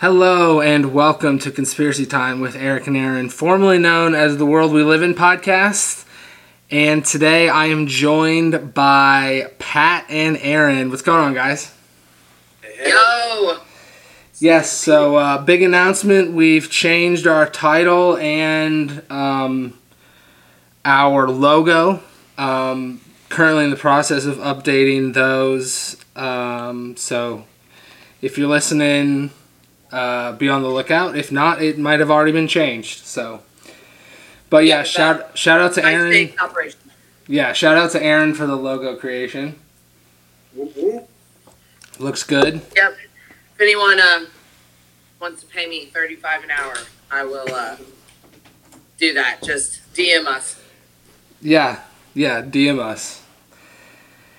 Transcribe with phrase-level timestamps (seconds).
[0.00, 4.72] Hello and welcome to Conspiracy Time with Eric and Erin, formerly known as the World
[4.72, 6.06] We Live in podcast.
[6.70, 10.90] And today I am joined by Pat and Erin.
[10.90, 11.74] What's going on, guys?
[12.86, 13.58] Yo!
[14.38, 16.30] Yes, so uh, big announcement.
[16.30, 19.76] We've changed our title and um,
[20.84, 22.00] our logo.
[22.38, 25.96] Um, currently in the process of updating those.
[26.14, 27.46] Um, so
[28.22, 29.32] if you're listening,
[29.92, 31.16] uh, be on the lookout.
[31.16, 33.04] If not, it might have already been changed.
[33.04, 33.42] So,
[34.50, 36.32] but yeah, Yeah, shout shout out to Erin.
[37.26, 39.58] Yeah, shout out to Erin for the logo creation.
[41.98, 42.62] Looks good.
[42.76, 42.96] Yep.
[43.54, 44.26] If anyone uh,
[45.20, 46.74] wants to pay me thirty-five an hour,
[47.10, 47.76] I will uh,
[48.98, 49.42] do that.
[49.42, 50.60] Just DM us.
[51.40, 51.80] Yeah,
[52.14, 52.42] yeah.
[52.42, 53.22] DM us.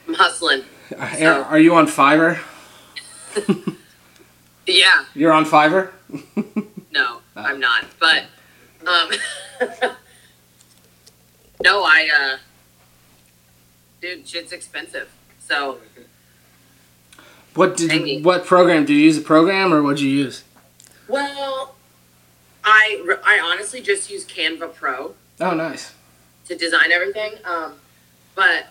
[0.08, 0.64] I'm hustling.
[0.98, 2.40] Uh, Erin, are you on Fiverr?
[4.74, 5.06] Yeah.
[5.16, 5.92] You're on Fiverr.
[6.92, 7.86] No, I'm not.
[8.00, 8.24] But
[8.88, 9.12] um,
[11.64, 12.38] no, I uh,
[14.02, 15.08] dude, shit's expensive.
[15.40, 15.78] So
[17.54, 19.20] What did you, what program did you use?
[19.20, 20.44] A program or what'd you use?
[21.08, 21.76] well,
[22.64, 25.14] I I honestly just use Canva Pro.
[25.40, 25.94] Oh, nice.
[26.48, 27.34] to design everything.
[27.46, 27.76] Um,
[28.34, 28.66] but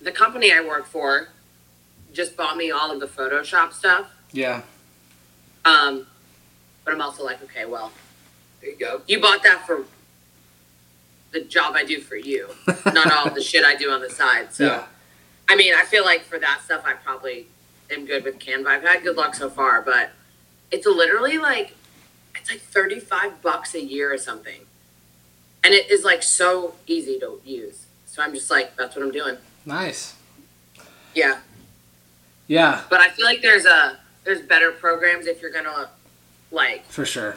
[0.00, 1.28] the company I work for
[2.12, 4.06] just bought me all of the Photoshop stuff.
[4.32, 4.62] Yeah.
[5.66, 6.06] Um,
[6.84, 7.92] but I'm also like, okay, well,
[8.60, 9.02] There you go.
[9.06, 9.84] you bought that for
[11.32, 12.48] the job I do for you,
[12.86, 14.52] not all the shit I do on the side.
[14.54, 14.84] So, Yeah.
[15.48, 17.46] I mean, I feel like for that stuff, I probably
[17.90, 18.66] am good with Canva.
[18.66, 20.10] I've had good luck so far, but
[20.70, 21.74] it's literally like
[22.34, 24.60] it's like 35 bucks a year or something.
[25.64, 27.86] And it is like so easy to use.
[28.06, 29.36] So I'm just like, that's what I'm doing.
[29.64, 30.14] Nice.
[31.14, 31.38] Yeah.
[32.48, 35.88] Yeah, But I feel like there's a there's better programs if you're gonna
[36.50, 37.36] like for sure.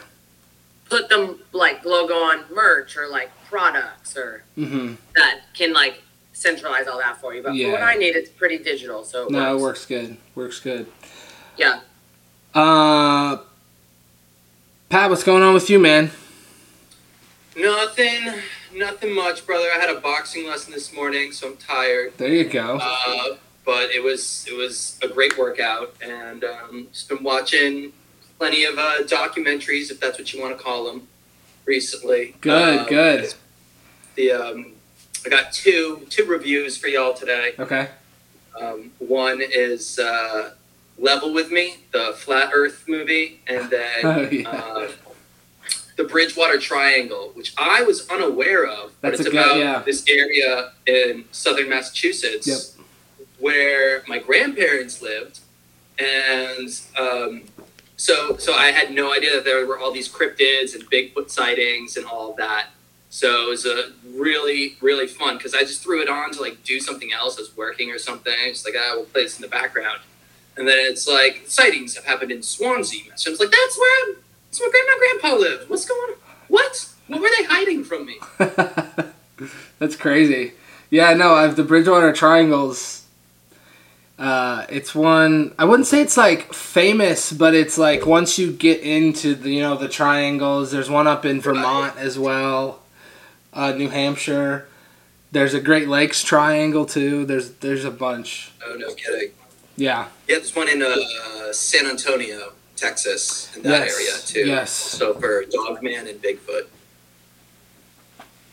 [0.90, 4.94] put them like logo on merch or like products or Mm-hmm.
[5.16, 7.42] that can like centralize all that for you.
[7.42, 7.66] But Yeah.
[7.68, 9.04] for what I need, it's pretty digital.
[9.04, 9.62] So it No, it works.
[9.62, 10.16] works good.
[10.34, 10.86] Works good.
[11.56, 11.80] Yeah.
[12.54, 13.38] Uh,
[14.88, 16.10] Pat, what's going on with you, man?
[17.56, 18.32] Nothing,
[18.74, 19.66] nothing much, brother.
[19.74, 22.16] I had a boxing lesson this morning, so I'm tired.
[22.16, 22.78] There you go.
[22.80, 23.36] Uh,
[23.70, 27.92] but it was it was a great workout, and um, just been watching
[28.36, 31.06] plenty of uh, documentaries, if that's what you want to call them,
[31.66, 32.34] recently.
[32.40, 33.34] Good, Um, good.
[34.16, 34.72] The um,
[35.24, 37.52] I got two two reviews for y'all today.
[37.60, 37.88] Okay.
[38.60, 40.50] Um, one is uh,
[40.98, 44.48] Level with Me, the Flat Earth movie, and then Oh, yeah.
[44.50, 44.88] uh,
[45.96, 49.78] the Bridgewater Triangle, which I was unaware of, but That's it's a good- about yeah.
[49.84, 52.58] this area in southern Massachusetts Yep.
[53.40, 55.40] Where my grandparents lived,
[55.98, 56.68] and
[56.98, 57.42] um,
[57.96, 61.96] so so I had no idea that there were all these cryptids and Bigfoot sightings
[61.96, 62.66] and all of that.
[63.10, 66.62] So it was a really really fun because I just threw it on to like
[66.64, 67.38] do something else.
[67.38, 68.34] I was working or something.
[68.46, 70.00] Just like ah, we'll play this in the background,
[70.56, 73.12] and then it's like sightings have happened in Swansea.
[73.16, 75.70] So I was like, that's where I'm, that's where grandma and grandpa lived.
[75.70, 76.16] What's going on?
[76.48, 76.88] What?
[77.06, 78.18] What were they hiding from me?
[79.80, 80.52] That's crazy.
[80.90, 83.04] Yeah, no, I've the Bridgewater Triangles.
[84.20, 85.54] Uh, it's one.
[85.58, 89.62] I wouldn't say it's like famous, but it's like once you get into the you
[89.62, 90.70] know the triangles.
[90.70, 92.82] There's one up in Vermont as well,
[93.54, 94.68] uh, New Hampshire.
[95.32, 97.24] There's a Great Lakes Triangle too.
[97.24, 98.52] There's there's a bunch.
[98.66, 99.30] Oh no, kidding.
[99.76, 100.08] Yeah.
[100.28, 104.12] Yeah, there's one in uh, San Antonio, Texas, in that Yes, area
[104.44, 104.50] too.
[104.50, 104.70] yes.
[104.70, 106.66] So for Dogman and Bigfoot.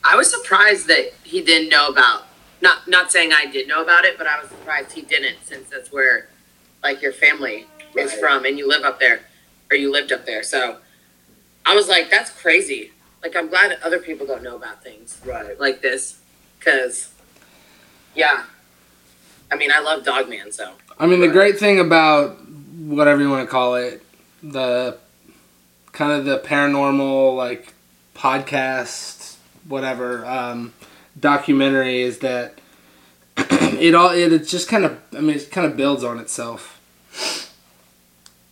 [0.01, 2.23] I was surprised that he didn't know about.
[2.61, 5.69] Not not saying I did know about it, but I was surprised he didn't, since
[5.69, 6.27] that's where
[6.83, 8.19] like your family is Right.
[8.19, 9.21] from, and you live up there,
[9.71, 10.43] or you lived up there.
[10.43, 10.77] So
[11.65, 12.91] I was like, that's crazy.
[13.21, 15.59] Like I'm glad that other people don't know about things Right.
[15.59, 16.19] like this,
[16.59, 17.09] because
[18.15, 18.43] yeah,
[19.51, 21.33] I mean I love Dogman, so I mean, the Right.
[21.33, 22.37] great thing about
[22.77, 24.01] whatever you want to call it,
[24.41, 24.97] the
[25.91, 27.73] kind of the paranormal like
[28.15, 29.35] podcast,
[29.67, 30.73] whatever um,
[31.19, 32.59] documentary is that
[33.37, 36.79] it all it, it just kind of I mean it kind of builds on itself.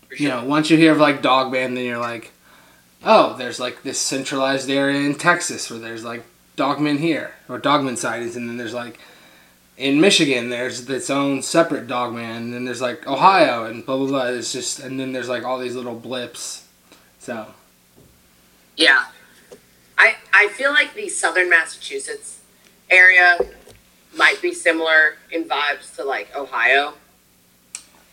[0.08, 2.32] For You know, once you hear of like Dog Dogman, then you're like,
[3.04, 6.24] oh, there's like this centralized area in Texas where there's like
[6.58, 9.00] dogmen here or dogman sightings, and then there's like
[9.78, 14.08] in Michigan there's its own separate dogman, and then there's like Ohio and blah blah
[14.08, 14.26] blah.
[14.26, 16.68] It's just and then there's like all these little blips.
[17.20, 17.48] So
[18.78, 19.06] yeah.
[19.98, 22.35] I I feel like the southern Massachusetts
[22.90, 23.38] area
[24.16, 26.94] might be similar in vibes to like Ohio.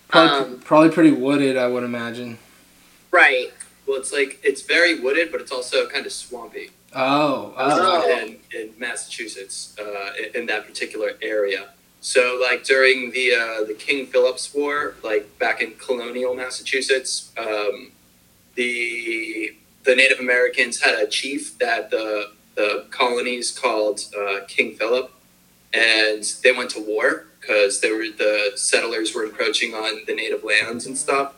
[0.09, 2.39] probably Um, probably pretty wooded, I would imagine.
[3.11, 3.53] Right.
[3.87, 6.71] Well, it's like it's very wooded, but it's also kind of swampy.
[6.95, 8.19] Oh, oh.
[8.19, 11.69] In, in Massachusetts, uh, in, in that particular area.
[12.01, 17.93] So, like during the uh, the King Philip's War, like back in colonial Massachusetts, um,
[18.55, 19.55] the
[19.85, 25.11] the Native Americans had a chief that the the colonies called uh, King Philip,
[25.73, 30.45] and they went to war because they were the settlers were encroaching on the native
[30.45, 31.35] lands and stuff.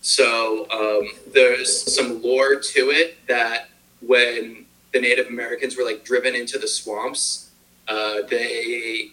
[0.00, 3.68] So um, there's some lore to it that
[4.00, 7.50] when the Native Americans were like driven into the swamps,
[7.88, 9.10] uh, they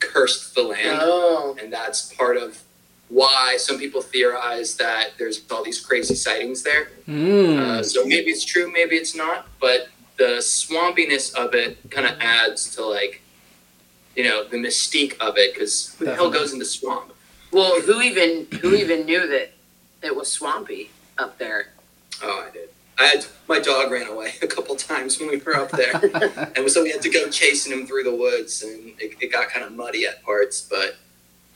[0.00, 1.56] cursed the land, Oh.
[1.60, 2.60] and that's part of
[3.08, 6.88] why some people theorize that there's all these crazy sightings there.
[7.08, 7.58] Mm.
[7.58, 12.18] Uh, so maybe it's true, maybe it's not, but the swampiness of it kind of
[12.20, 13.20] adds to like,
[14.16, 17.12] you know, the mystique of it because who the hell goes into swamp?
[17.52, 19.52] Well, who even who even knew that
[20.02, 21.68] it was swampy up there?
[22.22, 22.68] Oh, I did.
[22.98, 25.94] I had my dog ran away a couple times when we were up there,
[26.56, 29.48] and so we had to go chasing him through the woods, and it, it got
[29.48, 30.60] kind of muddy at parts.
[30.60, 30.96] But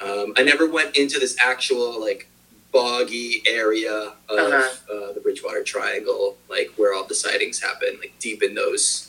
[0.01, 2.29] um, I never went into this actual like
[2.73, 4.93] boggy area of Uh-huh.
[4.93, 9.09] uh, the Bridgewater Triangle, like where all the sightings happen, like deep in those,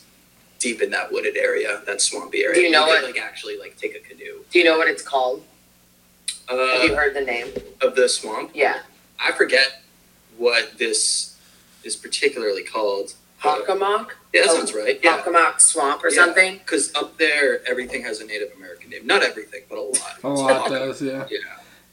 [0.58, 2.54] deep in that wooded area, that swampy area.
[2.54, 4.44] Do you know could, what- Like actually, like take a canoe.
[4.50, 5.44] Do you know what it's called?
[6.48, 7.52] Have you Uh, heard the name?
[7.80, 8.80] of the swamp, Yeah.
[9.18, 9.82] I forget
[10.36, 11.34] what this
[11.84, 13.14] is particularly called.
[13.42, 14.98] Uh, yeah, that Oh, sounds right.
[15.02, 15.22] Yeah.
[15.22, 16.14] Hockomock Swamp or Yeah.
[16.16, 16.58] something?
[16.58, 19.06] Because up there, everything has a Native American name.
[19.06, 20.18] Not everything, but a lot.
[20.24, 21.26] A lot does, yeah.
[21.30, 21.38] Yeah.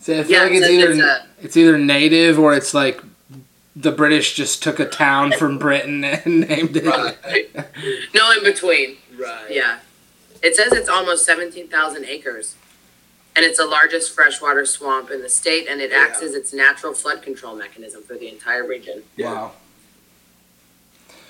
[0.08, 2.74] See, I feel Yeah, like it's it's either it's a- it's either native or it's
[2.74, 3.02] like
[3.76, 6.86] the British just took a town from Britain and named it.
[6.86, 7.50] Right.
[8.14, 8.96] No, in between.
[9.20, 9.52] Right.
[9.52, 9.80] Yeah.
[10.42, 12.56] It says it's almost 17,000 acres.
[13.36, 16.30] And it's the largest freshwater swamp in the state, and it acts Yeah.
[16.30, 19.04] as its natural flood control mechanism for the entire region.
[19.18, 19.34] Yeah.
[19.34, 19.52] Wow.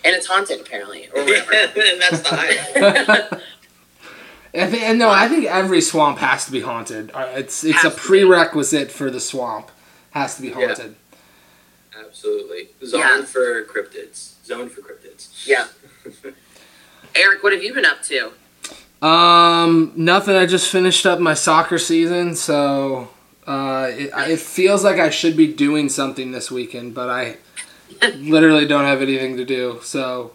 [0.05, 1.51] And it's haunted, apparently, or whatever.
[1.81, 3.41] and that's the highlight.
[4.57, 7.11] I think, and no, I think every swamp has to be haunted.
[7.13, 8.07] Uh, It's it's a Has to be.
[8.07, 9.69] prerequisite for the swamp.
[10.11, 10.55] Has to be Yeah.
[10.67, 10.95] haunted.
[11.97, 12.69] Absolutely.
[12.85, 13.21] Zone Yeah.
[13.25, 14.33] for cryptids.
[14.45, 15.27] Zone for cryptids.
[15.45, 15.67] yeah.
[17.15, 18.31] Eric, what have you been up to?
[19.05, 20.35] Um, nothing.
[20.35, 23.09] I just finished up my soccer season, so
[23.45, 27.37] uh, it, it feels like I should be doing something this weekend, but I
[28.17, 29.79] literally don't have anything to do.
[29.83, 30.31] So,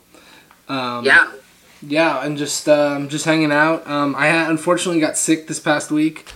[0.68, 1.30] um, yeah.
[1.82, 3.86] Yeah, I'm just um, just hanging out.
[3.88, 6.32] Um, I had, unfortunately got sick this past week,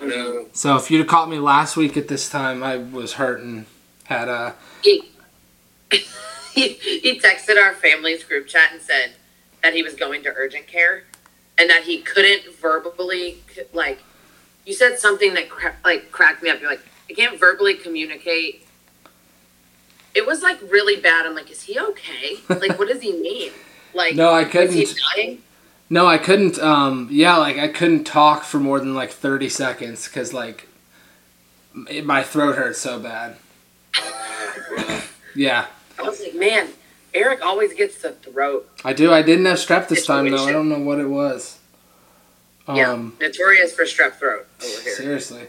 [0.00, 0.46] No.
[0.52, 3.66] so if you'd have caught me last week at this time, I was hurt and
[4.04, 5.10] had a He,
[6.52, 9.12] he, he texted our family's group chat and said
[9.62, 11.04] that he was going to urgent care
[11.58, 13.38] and that he couldn't verbally,
[13.72, 14.02] like,
[14.64, 16.60] you said something that cra- like cracked me up.
[16.60, 18.66] You're like, I can't verbally communicate.
[20.14, 21.26] It was like really bad.
[21.26, 22.36] I'm like, is he okay?
[22.48, 23.52] Like, what does he mean?
[23.96, 24.98] Like, no, I is he couldn't.
[25.16, 25.42] dying?
[25.88, 26.58] No, I couldn't.
[26.58, 30.68] Um, yeah, like I couldn't talk for more than like thirty seconds because like
[31.88, 33.36] it, my throat hurt so bad.
[35.34, 35.66] Yeah,
[35.98, 36.70] I was like, man,
[37.12, 38.70] Eric always gets the throat.
[38.86, 39.12] I do.
[39.12, 40.46] I didn't have strep this time though.
[40.46, 41.58] I don't know what it was.
[42.66, 45.42] yeah, Um, notorious for strep throat over here seriously,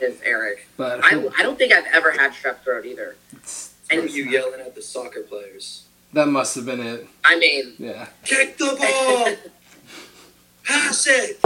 [0.00, 0.66] is Eric.
[0.78, 3.16] but I, I don't think I've ever had strep throat either.
[3.32, 5.84] it's- And you yelling at the soccer players.
[6.14, 7.06] That must have been it.
[7.24, 8.06] I mean, Yeah.
[8.24, 9.34] Kick the ball!
[10.64, 11.38] Pass it!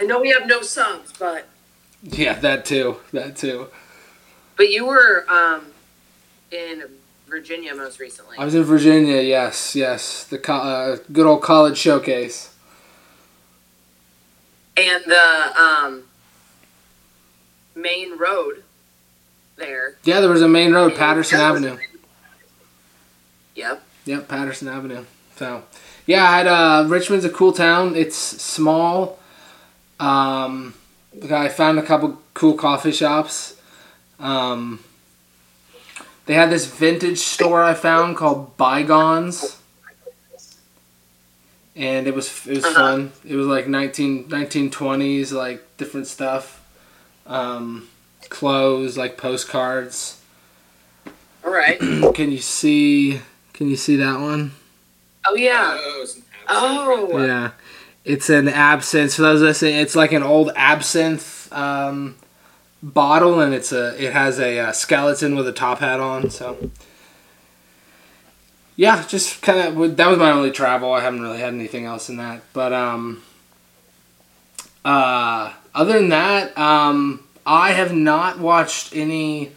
[0.00, 1.46] I know we have no subs, but
[2.02, 2.96] Yeah, that too.
[3.12, 3.68] That too.
[4.56, 5.66] but you were um
[6.50, 6.82] in
[7.28, 8.36] Virginia most recently.
[8.38, 9.20] I was in Virginia.
[9.22, 10.24] Yes, yes.
[10.24, 12.52] The co- uh, good old college showcase.
[14.76, 16.02] and the um
[17.76, 18.64] main road
[19.56, 19.94] there.
[20.04, 21.76] Yeah, there was a main road, Patterson Avenue.
[23.54, 23.82] Yep.
[24.10, 25.04] Yep, Patterson Avenue.
[25.36, 25.62] So,
[26.04, 27.94] yeah, I had uh, Richmond's a cool town.
[27.94, 29.20] It's small.
[30.00, 30.74] Um,
[31.30, 33.54] I found a couple cool coffee shops.
[34.18, 34.80] Um,
[36.26, 39.58] they had this vintage store I found called Bygones,
[41.76, 42.74] and it was it was Uh-huh.
[42.74, 43.12] fun.
[43.24, 46.60] It was like 19, 1920s, like different stuff,
[47.28, 47.86] um,
[48.28, 50.20] clothes, like postcards.
[51.44, 51.78] All right.
[52.14, 53.20] Can you see?
[53.60, 54.52] Can you see that one?
[55.26, 55.76] Oh yeah.
[55.78, 57.18] Oh, it's an Oh.
[57.18, 57.50] Yeah,
[58.06, 59.12] it's an absinthe.
[59.12, 62.16] For those listening, it's like an old absinthe um,
[62.82, 66.30] bottle, and it's a it has a, uh skeleton with a top hat on.
[66.30, 66.70] So,
[68.76, 70.94] yeah, just kind of that was my only travel.
[70.94, 73.22] I haven't really had anything else in that, but um,
[74.86, 79.52] uh, other than that, um, I have not watched any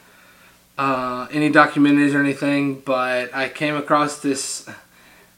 [0.78, 4.68] uh, any documentaries or anything, but I came across this.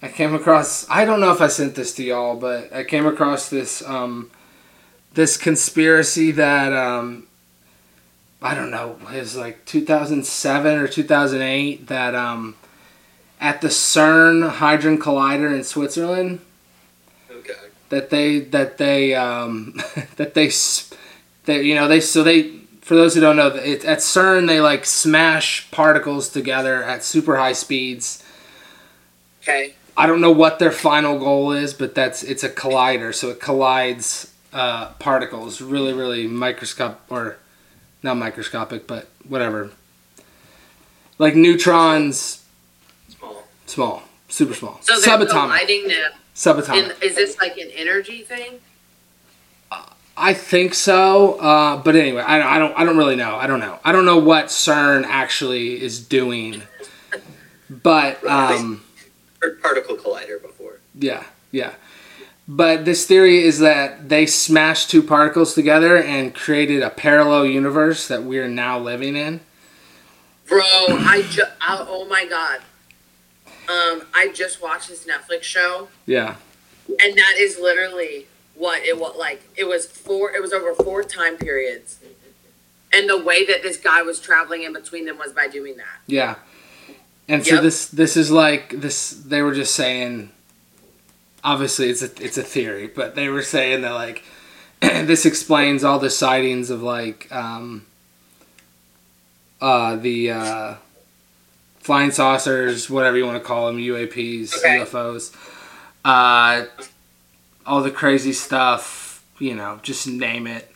[0.01, 0.87] I came across.
[0.89, 4.31] I don't know if I sent this to y'all, but I came across this um,
[5.13, 7.27] this conspiracy that um,
[8.41, 12.55] I don't know it was like 2007 or 2008 that um,
[13.39, 16.41] at the CERN Hadron Collider in Switzerland
[17.31, 17.53] Okay.
[17.89, 19.73] that they that they um,
[20.17, 20.47] that they
[21.45, 22.51] that you know they so they
[22.85, 27.35] for those who don't know it, at CERN they like smash particles together at super
[27.37, 28.23] high speeds.
[29.41, 29.73] Okay.
[29.97, 33.39] I don't know what their final goal is, but that's it's a collider, so it
[33.39, 37.37] collides uh, particles really really microscopic or
[38.03, 39.71] not microscopic, but whatever.
[41.17, 42.43] Like neutrons,
[43.09, 43.43] Small.
[43.65, 46.11] small, super small, So they're subatomic, colliding them.
[46.35, 46.83] subatomic.
[46.83, 48.59] In, is this like an energy thing?
[50.17, 52.73] I think so, uh, but anyway, I, I don't.
[52.77, 53.35] I don't really know.
[53.35, 53.79] I don't know.
[53.83, 56.63] I don't know what CERN actually is doing,
[57.69, 58.83] but um,
[59.41, 60.79] Heard particle collider before.
[60.97, 61.73] yeah, yeah.
[62.47, 68.07] But this theory is that they smashed two particles together and created a parallel universe
[68.07, 69.39] that we are now living in.
[70.47, 72.59] Bro, I just, oh my god.
[73.67, 76.35] Um, I just watched this Netflix show, Yeah,
[76.87, 79.43] and that is literally what it was like.
[79.55, 81.99] It was four, it was over four time periods.
[82.93, 85.99] And the way that this guy was traveling in between them was by doing that.
[86.07, 86.35] yeah.
[87.27, 87.63] And so Yep.
[87.63, 89.09] this this is like this.
[89.09, 90.29] They were just saying.
[91.43, 94.23] Obviously, it's a it's a theory, but they were saying that like
[94.79, 97.85] this explains all the sightings of like um,
[99.61, 100.73] uh, the uh,
[101.79, 104.79] flying saucers, whatever you want to call them, UAPs, Okay.
[104.79, 105.33] UFOs,
[106.03, 106.65] uh,
[107.65, 109.23] all the crazy stuff.
[109.39, 110.71] You know, just name it.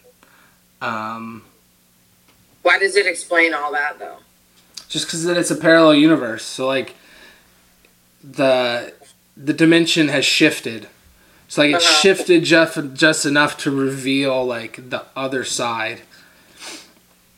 [0.81, 1.43] Um,
[2.61, 4.17] Why does it explain all that though?
[4.89, 6.95] just because it's a parallel universe, so like
[8.23, 8.93] the
[9.37, 10.87] the dimension has shifted.
[11.47, 12.01] So like it Uh-huh.
[12.01, 16.01] shifted just just enough to reveal like the other side.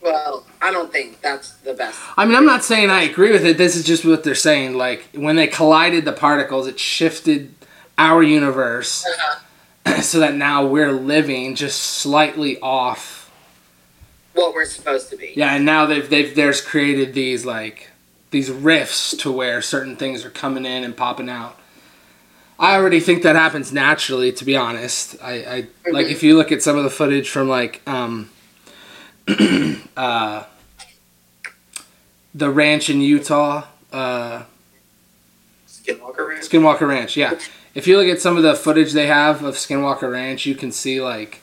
[0.02, 2.00] Well, I don't think that's the best.
[2.18, 3.58] I mean, I'm not saying I agree with it.
[3.58, 4.74] This is just what they're saying.
[4.76, 7.54] Like when they collided the particles, it shifted
[8.02, 9.06] our universe
[10.02, 13.32] so that now we're living just slightly off.
[14.34, 15.34] What we're supposed to be.
[15.36, 17.90] Yeah, and now they've they've there's created these like
[18.32, 21.60] these rifts to where certain things are coming in and popping out.
[22.58, 25.16] I already think that happens naturally, to be honest.
[25.22, 28.30] I, I like if you look at some of the footage from like um,
[29.98, 30.46] uh,
[32.34, 34.44] the ranch in Utah, uh,
[35.68, 36.50] Skinwalker Ranch.
[36.50, 37.18] Skinwalker Ranch.
[37.18, 37.38] Yeah,
[37.74, 40.72] if you look at some of the footage they have of Skinwalker Ranch, you can
[40.72, 41.42] see like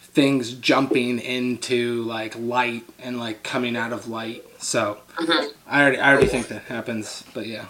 [0.00, 4.44] things jumping into like light and like coming out of light.
[4.58, 5.52] So Mhm.
[5.66, 7.24] I already I already think that happens.
[7.34, 7.66] But yeah,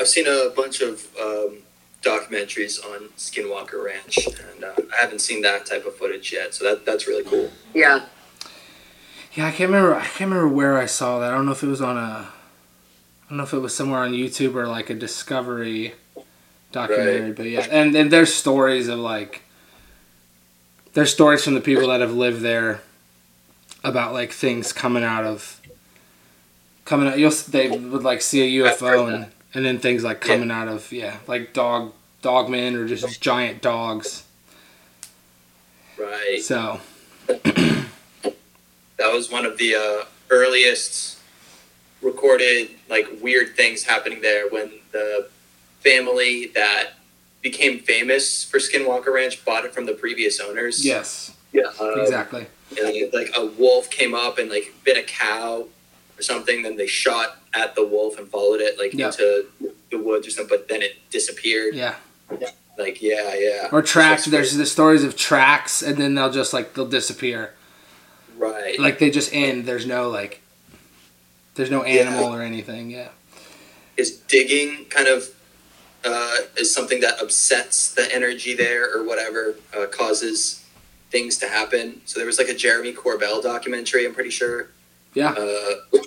[0.00, 1.58] I've seen a bunch of um,
[2.02, 6.54] documentaries on Skinwalker Ranch, and uh, I haven't seen that type of footage yet.
[6.54, 7.50] So that that's really cool.
[7.74, 8.06] Yeah.
[9.34, 9.46] yeah.
[9.46, 9.94] I can't remember.
[9.94, 11.32] I can't remember where I saw that.
[11.32, 12.28] I don't know if it was on a.
[12.30, 15.94] I don't know if it was somewhere on YouTube or like a Discovery
[16.72, 17.32] documentary.
[17.32, 19.42] But yeah, and and there's stories of like.
[20.94, 22.82] There's stories from the people that have lived there
[23.82, 25.60] about like things coming out of
[26.84, 30.50] coming out you'll they would like see a UFO and and then things like coming
[30.50, 34.24] out of yeah like dog dogmen or just giant dogs
[35.98, 36.40] Right.
[36.42, 36.80] so
[37.26, 41.18] That was one of the uh, earliest
[42.02, 45.28] recorded like weird things happening there when the
[45.82, 46.90] family that
[47.42, 50.84] became famous for Skinwalker Ranch bought it from the previous owners.
[50.84, 51.64] yes Yeah.
[51.80, 52.46] Um, exactly
[52.80, 55.66] and, like a wolf came up and like bit a cow
[56.18, 56.62] or something.
[56.62, 59.06] Then they shot at the wolf and followed it like Yeah.
[59.06, 59.46] into
[59.90, 60.56] the woods or something.
[60.56, 61.74] But then it disappeared.
[61.74, 61.96] yeah
[62.78, 63.68] Like yeah, yeah.
[63.72, 67.52] or tracks there's the stories of tracks and then they'll just like they'll disappear
[68.38, 68.78] right.
[68.78, 70.40] like they just end there's no like
[71.54, 73.08] there's no animal or anything yeah
[73.98, 75.28] is digging kind of
[76.04, 80.64] uh, is something that upsets the energy there or whatever uh, causes
[81.10, 82.00] things to happen.
[82.06, 84.68] So there was like a Jeremy Corbell documentary, I'm pretty sure,
[85.14, 85.98] yeah uh,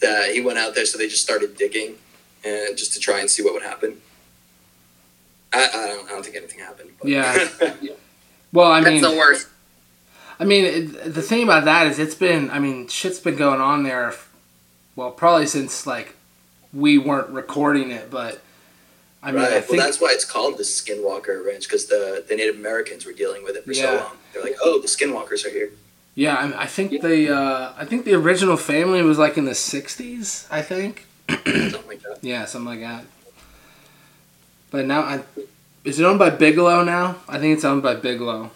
[0.00, 1.94] that he went out there, so they just started digging
[2.44, 4.00] and just to try and see what would happen.
[5.52, 6.90] I, I, don't, I don't think anything happened.
[7.00, 7.08] But.
[7.08, 7.48] Yeah.
[8.52, 9.48] well i mean, That's the worst.
[10.38, 13.60] I mean, it, the thing about that is it's been, I mean, shit's been going
[13.60, 14.14] on there,
[14.94, 16.14] well, probably since, like,
[16.74, 18.42] we weren't recording it, but,
[19.26, 19.52] I mean, right.
[19.54, 23.04] I think, well, that's why it's called the Skinwalker Ranch because the, the Native Americans
[23.04, 24.16] were dealing with it for so long.
[24.32, 25.70] They're like, oh, the Skinwalkers are here.
[26.14, 29.50] Yeah, I, I think the uh, I think the original family was like in the
[29.52, 30.46] '60s.
[30.50, 31.06] I think.
[31.28, 32.18] Something like that.
[32.22, 33.04] Yeah, something like that.
[34.70, 35.22] But now, I,
[35.84, 37.16] is it owned by Bigelow now?
[37.28, 38.50] I think it's owned by Bigelow.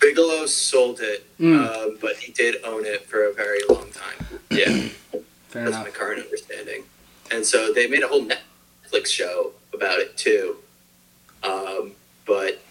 [0.00, 1.58] Bigelow sold it, Mm.
[1.66, 4.40] um, but he did own it for a very long time.
[4.50, 4.88] Yeah,
[5.48, 5.84] Fair that's enough.
[5.84, 6.84] my current understanding.
[7.32, 10.56] And so they made a whole Netflix show about it too.
[11.42, 11.92] Um,
[12.26, 12.62] but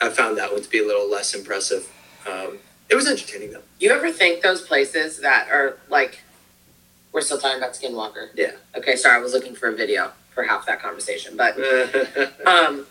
[0.00, 1.90] I found that one to be a little less impressive.
[2.30, 3.62] Um, it was entertaining though.
[3.80, 6.20] You ever think those places that are like,
[7.12, 8.28] we're still talking about Skinwalker?
[8.34, 8.52] Yeah.
[8.76, 11.56] Okay, sorry, I was looking for a video for half that conversation, but
[12.46, 12.86] um,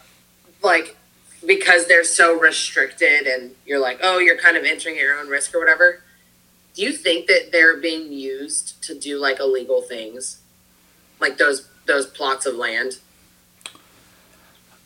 [0.62, 0.98] like
[1.46, 5.28] because they're so restricted and you're like, oh, you're kind of entering at your own
[5.28, 6.02] risk or whatever.
[6.74, 10.42] Do you think that they're being used to do like illegal things,
[11.20, 13.00] like those those plots of land?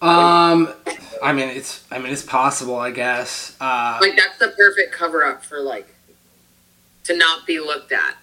[0.02, 0.74] Um,
[1.22, 3.56] I mean, it's I mean, it's possible, I guess.
[3.62, 5.94] Uh, Like that's the perfect cover up for like
[7.04, 8.16] to not be looked at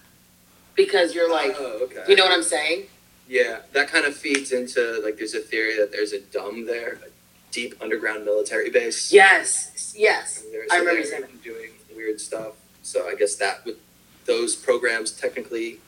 [0.74, 2.04] because you're like, oh, okay.
[2.08, 2.86] you know what I'm saying?
[3.28, 6.94] Yeah, that kind of feeds into like there's a theory that there's a dumb there,
[6.94, 7.08] a
[7.52, 9.12] deep underground military base.
[9.12, 10.44] Yes, yes.
[10.72, 11.42] I remember you saying that.
[11.42, 12.54] doing weird stuff.
[12.82, 13.76] So I guess that would
[14.24, 15.78] those programs technically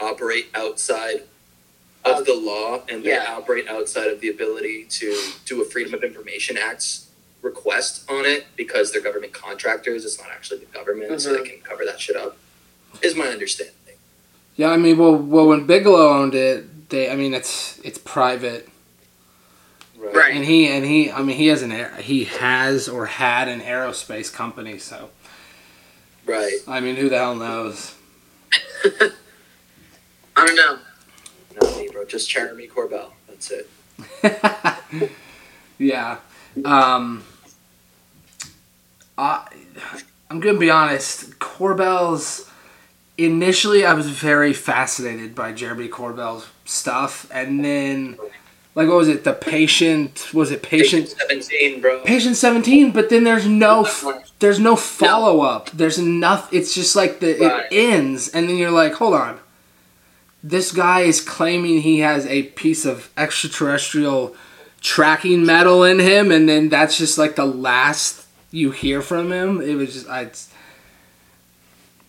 [0.00, 1.22] operate outside
[2.04, 3.34] of Of- the law and they yeah.
[3.36, 7.00] operate outside of the ability to do a Freedom of Information Act
[7.42, 10.04] request on it because they're government contractors.
[10.04, 11.44] It's not actually the government, so they Mhm.
[11.50, 12.36] can cover that shit up.
[13.02, 13.74] Is my understanding.
[14.56, 18.68] yeah, I mean, well, well, when Bigelow owned it, they, I mean, it's it's private,
[19.96, 20.34] Right.
[20.34, 23.60] and he and he, I mean, he has an air, he has or had an
[23.62, 25.10] aerospace company, so
[26.26, 26.58] Right.
[26.68, 27.92] I mean, who the hell knows?
[30.36, 30.78] I don't know.
[31.62, 32.04] Not me, bro.
[32.04, 33.10] Just Jeremy Corbell.
[33.28, 33.68] That's it.
[35.78, 36.18] yeah.
[36.64, 37.22] Um,
[39.18, 39.46] I,
[40.30, 41.38] I'm gonna be honest.
[41.38, 42.48] Corbell's
[43.18, 48.16] initially, I was very fascinated by Jeremy Corbell's stuff, and then,
[48.74, 49.24] like, what was it?
[49.24, 51.08] The patient was it patient?
[51.08, 52.00] Seventeen, bro.
[52.02, 53.86] Patient 17, but then there's no
[54.38, 55.70] there's no follow up.
[55.70, 56.52] There's enough.
[56.52, 57.66] It's just like the Right.
[57.70, 59.38] it ends, and then you're like, hold on.
[60.42, 64.34] This guy is claiming he has a piece of extraterrestrial
[64.80, 69.60] tracking metal in him, and then that's just like the last you hear from him.
[69.60, 70.30] It was just I.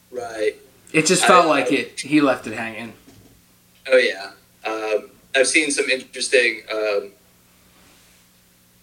[0.09, 0.55] Right.
[0.93, 1.99] It just I- felt like it.
[1.99, 2.93] He left it hanging.
[3.91, 4.31] Oh yeah,
[4.65, 7.11] um, I've seen some interesting um,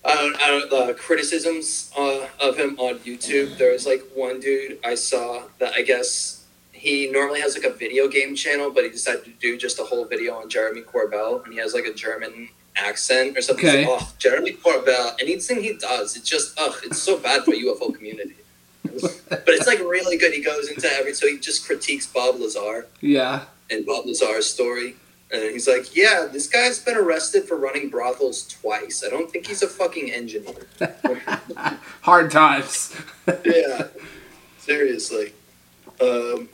[0.04, 3.58] I don't, I don't, uh, criticisms uh, of him on YouTube.
[3.58, 6.37] There was like one dude I saw that I guess
[6.88, 9.84] he normally has like a video game channel, but he decided to do just a
[9.84, 13.66] whole video on Jeremy Corbell, and he has like a German accent or something.
[13.68, 13.86] Okay.
[13.86, 17.94] like, oh, Jeremy Corbell, anything he does, it's just ugh, it's so bad for UFO
[17.94, 18.34] community.
[18.84, 20.32] but it's like really good.
[20.32, 23.44] He goes into every so he just critiques Bob Lazar Yeah.
[23.70, 24.96] and Bob Lazar's story.
[25.30, 29.04] And he's like, yeah, this guy's been arrested for running brothels twice.
[29.06, 30.66] I don't think he's a fucking engineer.
[32.00, 32.96] Hard times.
[33.44, 33.88] yeah,
[34.58, 35.34] seriously.
[36.00, 36.48] Um,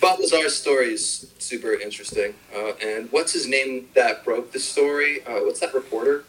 [0.00, 2.34] Bob Lazar's story is super interesting.
[2.54, 5.24] Uh, and what's his name that broke the story?
[5.26, 6.24] Uh, what's that reporter?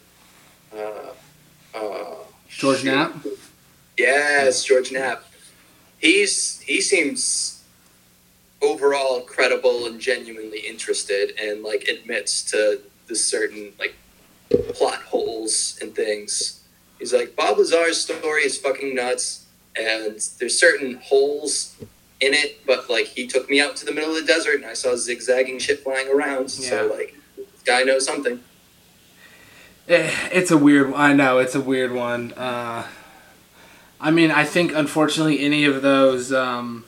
[0.74, 1.12] Uh,
[1.74, 2.14] uh,
[2.48, 2.86] George shoot.
[2.86, 3.14] Knapp.
[3.96, 5.24] Yes, George Knapp.
[5.98, 7.62] He's he seems
[8.60, 13.94] overall credible and genuinely interested, and like admits to the certain like
[14.74, 16.62] plot holes and things.
[16.98, 21.76] He's like Bob Lazar's story is fucking nuts, and there's certain holes
[22.20, 24.66] in it, but like he took me out to the middle of the desert and
[24.66, 26.50] I saw zigzagging shit flying around.
[26.50, 27.14] So like,
[27.64, 28.40] guy knows something.
[29.88, 30.92] Eh, It's a weird.
[30.94, 32.32] I know it's a weird one.
[32.32, 32.86] Uh,
[34.00, 36.84] I mean, I think unfortunately any of those, um,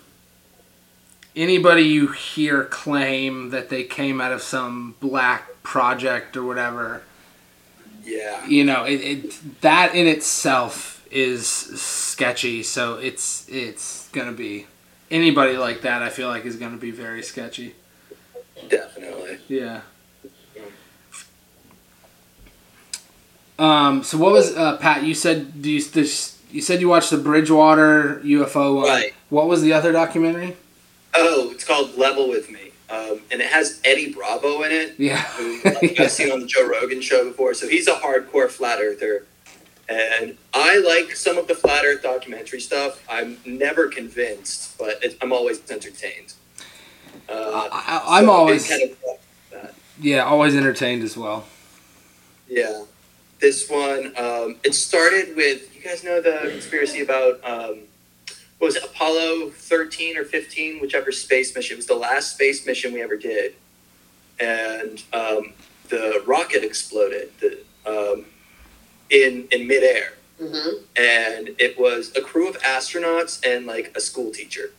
[1.35, 7.03] anybody you hear claim that they came out of some black project or whatever,
[8.05, 8.47] Yeah.
[8.47, 12.63] you know, it, it that in itself is sketchy.
[12.63, 14.67] So it's it's gonna be
[15.11, 16.03] anybody like that.
[16.03, 17.75] I feel like is gonna be very sketchy.
[18.69, 19.39] Definitely.
[19.49, 19.83] Yeah.
[23.59, 24.03] Um.
[24.03, 25.03] So what was uh, Pat?
[25.05, 26.39] You said do you this?
[26.51, 28.85] You said you watched the Bridgewater UFO one.
[28.89, 29.15] Right.
[29.29, 30.57] What was the other documentary?
[31.15, 35.19] Oh, it's called Level with Me, um, and it has Eddie Bravo in it, Yeah.
[35.23, 37.53] who like, I've seen on the Joe Rogan show before.
[37.55, 39.27] So he's a hardcore flat earther,
[39.91, 43.05] and I like some of the flat Earth documentary stuff.
[43.09, 46.35] I'm never convinced, but I'm always entertained.
[47.29, 51.45] Uh, I, I'm so always kind of yeah always entertained as well.
[52.49, 52.85] yeah.
[53.41, 57.81] This one, um, it started with you guys know the conspiracy about um,
[58.59, 61.75] what was it, Apollo 13 or 15, whichever space mission.
[61.75, 63.55] It was the last space mission we ever did.
[64.39, 65.55] And um,
[65.89, 68.27] the rocket exploded the, um,
[69.11, 70.15] in, in midair.
[70.41, 70.77] Mm-hmm.
[70.97, 74.71] And it was a crew of astronauts and like a school teacher.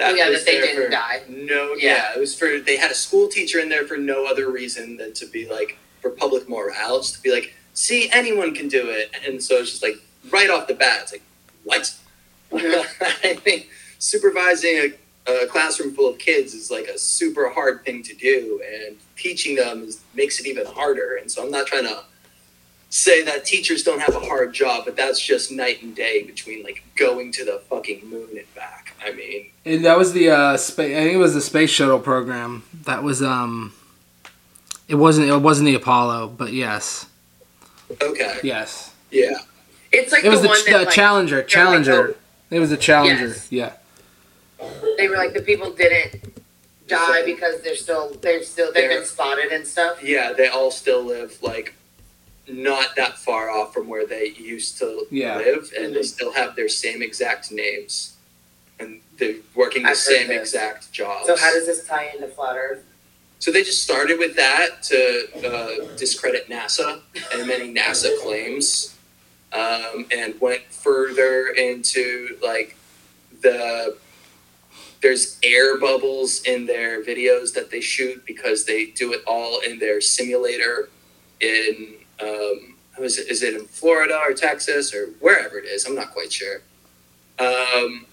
[0.00, 1.22] Oh, yeah, that they didn't die.
[1.28, 2.12] No, Yeah.
[2.12, 2.14] yeah.
[2.16, 5.12] it was for, they had a school teacher in there for no other reason than
[5.14, 9.10] to be like, for public morale, just to be like, see, anyone can do it.
[9.26, 9.96] And so it's just like,
[10.30, 11.22] right off the bat, it's like,
[11.64, 11.92] what?
[12.52, 14.92] I think supervising
[15.26, 18.96] a, a classroom full of kids is like a super hard thing to do, and
[19.16, 21.16] teaching them is, makes it even harder.
[21.16, 22.04] And so I'm not trying to
[22.90, 26.62] say that teachers don't have a hard job, but that's just night and day between
[26.62, 28.94] like going to the fucking moon and back.
[29.04, 30.96] I mean, And that was the uh, space.
[30.96, 32.64] I think it was the space shuttle program.
[32.84, 33.72] That was um.
[34.88, 35.28] It wasn't.
[35.28, 37.04] It wasn't the Apollo, but yes,
[38.00, 38.94] okay, yes.
[39.10, 39.32] yeah,
[39.92, 41.34] It's like It was the, the, one ch- that the like, Challenger.
[41.36, 42.16] they're like, Challenger.
[42.50, 43.26] It was the Challenger.
[43.28, 43.52] Yes.
[43.52, 43.72] Yeah.
[44.96, 46.22] they were like the people didn't
[46.86, 50.02] die because they're still they're still they've They're- been spotted and stuff.
[50.02, 50.32] yeah.
[50.32, 51.74] They all still live like
[52.50, 55.36] not that far off from where they used to Yeah.
[55.38, 56.04] live, and they Mhm.
[56.06, 58.12] still have their same exact names,
[58.78, 60.38] and they're working the I've same this.
[60.38, 61.26] exact jobs.
[61.26, 62.84] So how does this tie into flat Earth?
[63.40, 68.94] So they just started with that to uh, discredit NASA and many NASA claims,
[69.52, 72.76] um, and went further into like
[73.40, 73.96] the
[75.00, 79.78] there's air bubbles in their videos that they shoot because they do it all in
[79.78, 80.88] their simulator
[81.40, 85.84] in um, is it, is it in Florida or Texas or wherever it is?
[85.86, 86.62] I'm not quite sure.
[87.38, 88.06] Um,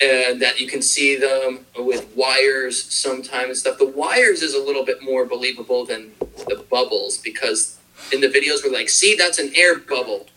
[0.00, 3.78] and that you can see them with wires sometimes and stuff.
[3.78, 6.12] The wires is a little bit more believable than
[6.48, 7.78] the bubbles because
[8.12, 10.28] in the videos we're like, see, that's an air bubble.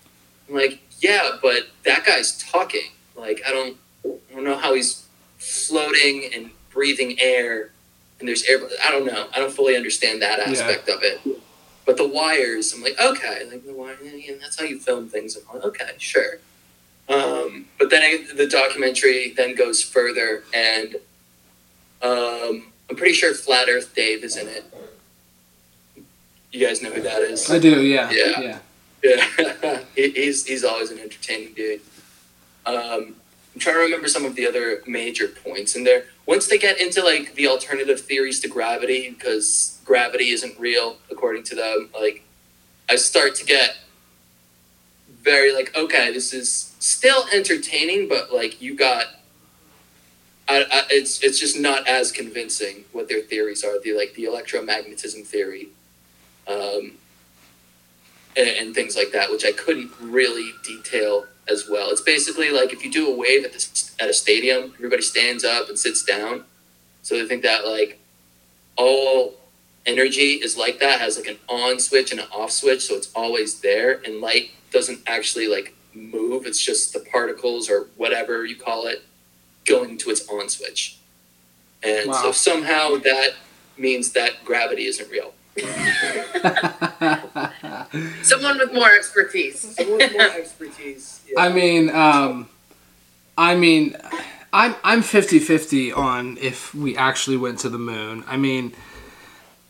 [0.49, 2.91] I'm like, yeah, but that guy's talking.
[3.15, 5.07] Like, I don't, I don't know how he's
[5.37, 7.71] floating and breathing air,
[8.19, 8.59] and there's air.
[8.83, 9.27] I don't know.
[9.33, 11.21] I don't fully understand that aspect of it.
[11.85, 15.37] But the wires, I'm like, okay, like the wire, yeah, that's how you film things.
[15.37, 16.39] I'm like, okay, sure.
[17.09, 20.95] Um, but then I, the documentary then goes further, and
[22.01, 24.63] um, I'm pretty sure Flat Earth Dave is in it.
[26.51, 27.49] You guys know who that is?
[27.49, 27.81] I do.
[27.81, 28.09] Yeah.
[28.11, 28.39] Yeah.
[28.39, 28.59] Yeah.
[29.03, 31.81] Yeah, he, he's he's always an entertaining dude.
[32.65, 33.15] Um,
[33.53, 36.05] I'm trying to remember some of the other major points in there.
[36.25, 41.43] Once they get into like the alternative theories to gravity, because gravity isn't real according
[41.43, 42.23] to them, like
[42.89, 43.77] I start to get
[45.21, 49.05] very like, okay, this is still entertaining, but like you got.
[50.45, 53.79] I, I, it's it's just not as convincing what their theories are.
[53.81, 55.69] The like the electromagnetism theory,
[56.47, 56.97] um,
[58.35, 61.89] and, and things like that, which I couldn't really detail as well.
[61.89, 65.43] It's basically like if you do a wave at the, at a stadium, everybody stands
[65.43, 66.45] up and sits down.
[67.01, 67.99] So they think that like
[68.77, 69.35] all
[69.85, 73.11] energy is like that, has like an on switch and an off switch, so it's
[73.13, 74.01] always there.
[74.05, 79.03] And light doesn't actually like move; it's just the particles or whatever you call it
[79.65, 80.97] going to its on switch.
[81.83, 82.21] And Wow.
[82.21, 83.31] so somehow that
[83.77, 85.33] means that gravity isn't real.
[88.21, 89.59] Someone with more expertise.
[89.77, 91.21] Someone with more expertise.
[91.27, 91.41] yeah.
[91.41, 92.49] I mean, um,
[93.37, 93.95] I mean,
[94.51, 98.23] I'm I'm 50-50 on if we actually went to the moon.
[98.27, 98.73] I mean,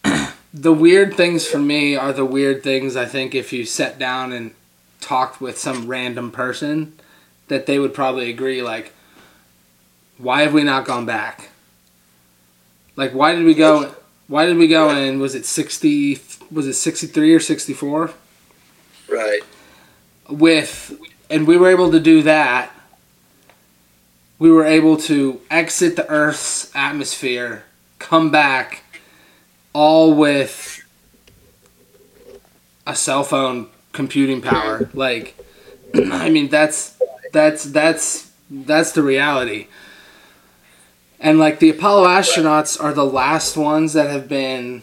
[0.54, 2.96] the weird things for me are the weird things.
[2.96, 4.54] I think if you sat down and
[5.02, 6.94] talked with some random person,
[7.48, 8.62] that they would probably agree.
[8.62, 8.94] Like,
[10.18, 11.50] why have we not gone back?
[12.96, 13.96] Like, why did we go?
[14.28, 14.90] Why did we go?
[14.90, 16.20] And was it sixty?
[16.54, 18.14] Was it sixty three or sixty four?
[19.10, 19.42] right.
[20.30, 22.72] with and we were able to do that
[24.40, 27.64] we were able to exit the earth's atmosphere
[28.00, 28.84] come back
[29.74, 30.84] all with
[32.86, 35.38] a cell phone computing power like
[36.12, 37.00] i mean that's
[37.32, 39.68] that's that's that's the reality
[41.20, 44.82] and like the apollo astronauts are the last ones that have been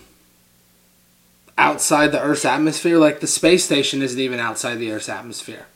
[1.61, 5.67] outside the earth's atmosphere like the space station isn't even outside the earth's atmosphere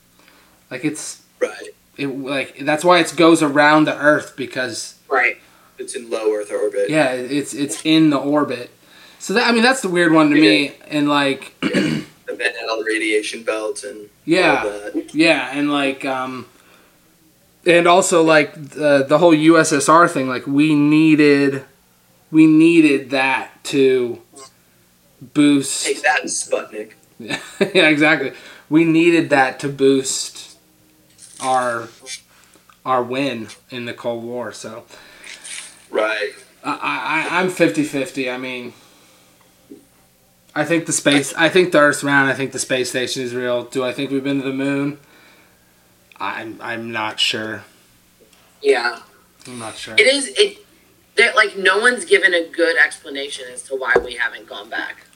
[0.71, 1.75] like it's Right.
[1.99, 5.37] it like that's why it goes around the earth because Right.
[5.79, 6.89] It's in low Earth orbit.
[6.89, 8.71] yeah it's it's in the orbit
[9.19, 12.85] so that i mean that's the weird one to me and like The Van Allen
[12.87, 14.63] radiation belt and Yeah.
[14.95, 16.47] all yeah and like um
[17.67, 21.65] and also like the the whole ussr thing like we needed
[22.31, 24.21] we needed that to
[25.33, 26.93] boost Take that, Sputnik.
[27.19, 28.33] yeah, exactly.
[28.69, 30.59] We needed that to boost
[31.41, 31.89] our
[32.85, 34.53] our win in the Cold War.
[34.53, 34.85] So
[35.91, 36.33] Right.
[36.65, 38.33] I, I I'm 50-50.
[38.33, 38.73] I mean,
[40.55, 41.35] I think the space.
[41.35, 42.31] I think the Earth's round.
[42.31, 43.65] I think the space station is real.
[43.65, 44.99] Do I think we've been to the moon?
[46.19, 47.65] I'm I'm not sure.
[48.63, 49.01] Yeah.
[49.47, 49.95] I'm not sure.
[49.95, 50.65] It is it
[51.17, 55.07] that like no one's given a good explanation as to why we haven't gone back.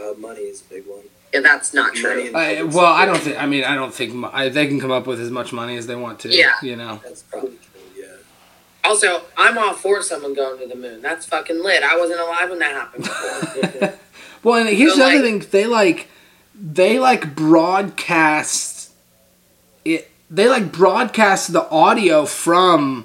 [0.00, 1.02] Uh, money is a big one.
[1.32, 2.26] And that's not true.
[2.26, 3.40] and I, well, I don't think.
[3.40, 5.86] I mean, I don't think I, they can come up with as much money as
[5.86, 6.28] they want to.
[6.30, 6.54] Yeah.
[6.62, 7.00] You know.
[7.04, 7.80] That's probably true.
[7.96, 8.06] Yeah.
[8.82, 11.00] Also, I'm all for someone going to the moon.
[11.02, 11.82] That's fucking lit.
[11.84, 13.94] I wasn't alive when that happened before.
[14.42, 15.50] Well, and here's So, the other like- thing.
[15.50, 16.08] They like,
[16.54, 18.90] they like broadcast
[19.84, 20.10] it.
[20.30, 23.04] They like broadcast the audio from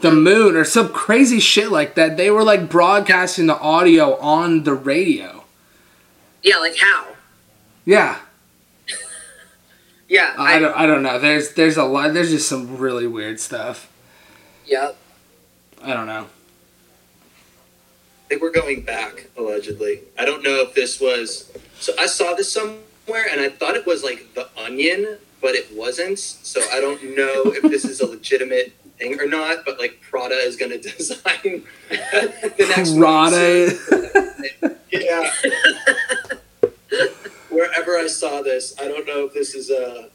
[0.00, 2.16] the moon or some crazy shit like that.
[2.16, 5.41] They were like broadcasting the audio on the radio.
[6.42, 7.08] Yeah, like how?
[7.84, 8.18] Yeah,
[10.08, 10.76] Yeah, uh, I I, don't.
[10.76, 11.18] I don't know.
[11.18, 12.12] There's there's a lot.
[12.14, 13.90] There's just some really weird stuff.
[14.66, 14.96] Yep.
[15.82, 16.26] I don't know.
[18.24, 20.02] I think we're going back, allegedly.
[20.18, 21.50] I don't know if this was.
[21.80, 25.66] So I saw this somewhere and I thought it was like The Onion, but it
[25.74, 26.18] wasn't.
[26.18, 30.36] So I don't know if this is a legitimate thing or not, but like Prada
[30.36, 33.00] is going to design the next one.
[33.00, 33.78] Rada.
[34.92, 35.30] Yeah.
[37.50, 40.08] Wherever I saw this, I don't know if this is uh,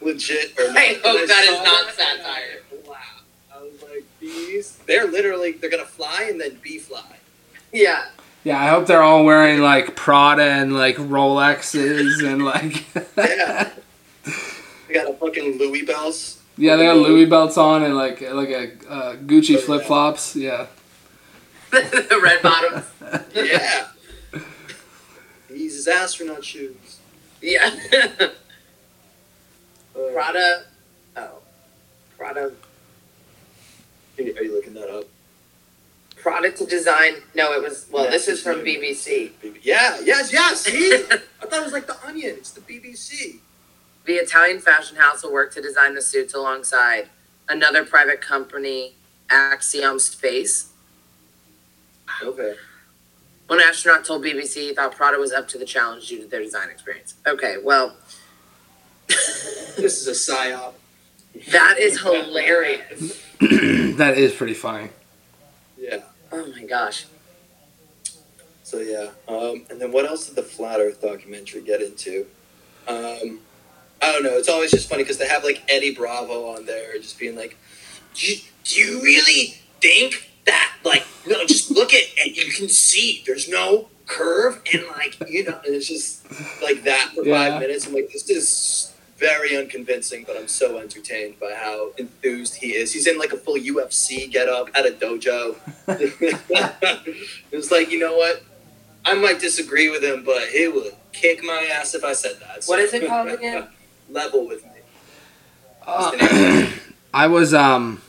[0.00, 0.76] legit or not.
[0.76, 2.62] I hope When that is not satire.
[2.72, 3.22] I laughed.
[3.54, 7.16] I was like, these, they're literally, they're going to fly and then be fly.
[7.72, 8.06] Yeah.
[8.42, 12.84] Yeah, I hope they're all wearing like Prada and like Rolexes and like.
[13.16, 13.70] Yeah.
[14.88, 16.40] They got a fucking Louis bells.
[16.56, 20.34] Yeah, they got Louis belts on and like like a uh, Gucci Oh, flip flops.
[20.34, 20.66] Yeah.
[21.70, 22.84] the red bottoms.
[23.34, 23.86] Yeah.
[25.70, 26.98] These is astronaut shoes.
[27.40, 27.70] Yeah.
[30.12, 30.64] Prada.
[31.16, 31.38] Oh.
[32.18, 32.50] Prada.
[34.18, 35.04] are you looking that up?
[36.16, 37.22] Prada to design.
[37.36, 37.86] No, it was.
[37.88, 38.80] Well, Yeah, this is from new.
[38.80, 39.30] BBC.
[39.62, 40.62] Yeah, yes, yes.
[40.62, 40.92] See?
[41.12, 42.34] I thought it was like the Onion.
[42.38, 43.36] It's the BBC.
[44.06, 47.10] The Italian fashion house will work to design the suits alongside
[47.48, 48.96] another private company,
[49.30, 50.72] Axiom Space.
[52.20, 52.54] Okay.
[53.50, 56.40] One astronaut told BBC he thought Prada was up to the challenge due to their
[56.40, 57.14] design experience.
[57.26, 57.96] Okay, well,
[59.08, 60.74] This is a psyop.
[61.50, 63.20] that is hilarious.
[63.40, 64.90] that is pretty funny.
[65.76, 66.02] Yeah.
[66.30, 67.06] Oh my gosh.
[68.62, 69.08] So yeah.
[69.26, 72.26] Um, and then what else did the Flat Earth documentary get into?
[72.86, 73.40] Um,
[74.00, 74.36] I don't know.
[74.38, 77.56] It's always just funny because they have like Eddie Bravo on there, just being like,
[78.14, 80.68] "Do you, do you really think that?
[80.84, 85.44] Like, no, just look at and you can see there's no curve and like you
[85.44, 86.24] know, and it's just
[86.62, 87.36] like that for Yeah.
[87.50, 87.86] five minutes.
[87.86, 92.92] I'm like, this is very unconvincing, but I'm so entertained by how enthused he is.
[92.92, 95.56] He's in like a full UFC get up at a dojo.
[97.52, 98.42] it's like, you know what?
[99.04, 102.64] I might disagree with him, but he would kick my ass if I said that.
[102.66, 103.68] What is it called again?
[104.10, 104.80] Level with me.
[105.86, 106.70] Uh,
[107.14, 108.00] I was um,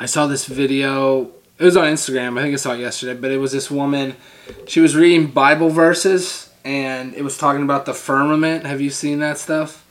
[0.00, 1.30] I saw this video.
[1.58, 2.38] It was on Instagram.
[2.38, 3.18] I think I saw it yesterday.
[3.18, 4.14] But it was this woman.
[4.66, 8.64] She was reading Bible verses, and it was talking about the firmament.
[8.64, 9.84] Have you seen that stuff?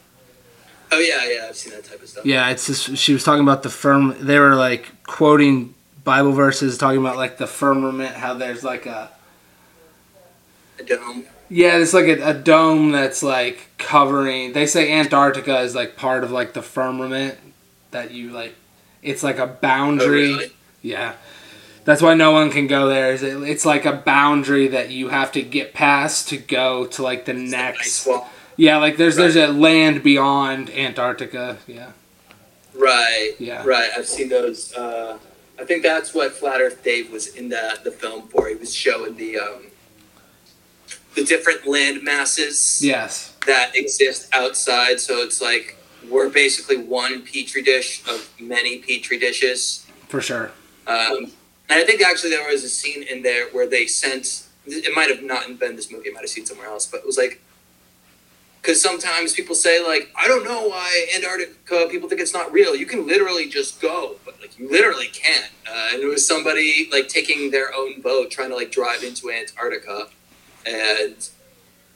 [0.91, 2.25] Oh yeah, yeah, I've seen that type of stuff.
[2.25, 4.15] Yeah, it's just she was talking about the firm.
[4.19, 9.11] They were like quoting Bible verses, talking about like the firmament, how there's like a
[10.79, 11.25] A dome.
[11.49, 14.53] yeah, it's like a, a dome that's like covering.
[14.53, 17.37] They say Antarctica is like part of like the firmament
[17.91, 18.55] that you like.
[19.01, 20.29] It's like a Oh, boundary.
[20.33, 20.51] really?
[20.81, 21.13] Yeah,
[21.85, 23.11] that's why no one can go there.
[23.11, 27.03] Is it, it's like a boundary that you have to get past to go to
[27.03, 27.79] like the It's next.
[28.01, 28.29] Ice wall.
[28.55, 31.57] Yeah, like there's there's a land beyond Antarctica.
[31.67, 31.91] Yeah,
[32.73, 33.33] Right.
[33.39, 33.63] yeah.
[33.65, 33.89] Right.
[33.95, 34.73] I've seen those.
[34.73, 35.17] Uh,
[35.59, 38.47] I think that's what Flat Earth Dave was in the the film for.
[38.47, 39.63] He was showing the um,
[41.15, 43.33] the different land masses Yes.
[43.47, 44.99] that exist outside.
[44.99, 45.77] So it's like
[46.09, 49.85] we're basically one petri dish of many petri dishes.
[50.07, 50.51] For sure.
[50.85, 51.31] Um,
[51.69, 54.47] and I think actually there was a scene in there where they sent.
[54.65, 56.09] It might have not been this movie.
[56.09, 57.41] I might have seen somewhere else, but it was like
[58.67, 62.75] because sometimes people say like I don't know why Antarctica people think it's not real.
[62.75, 65.51] You can literally just go, but like you literally can't.
[65.65, 69.31] Uh, and it was somebody like taking their own boat trying to like drive into
[69.31, 70.07] Antarctica,
[70.65, 71.29] and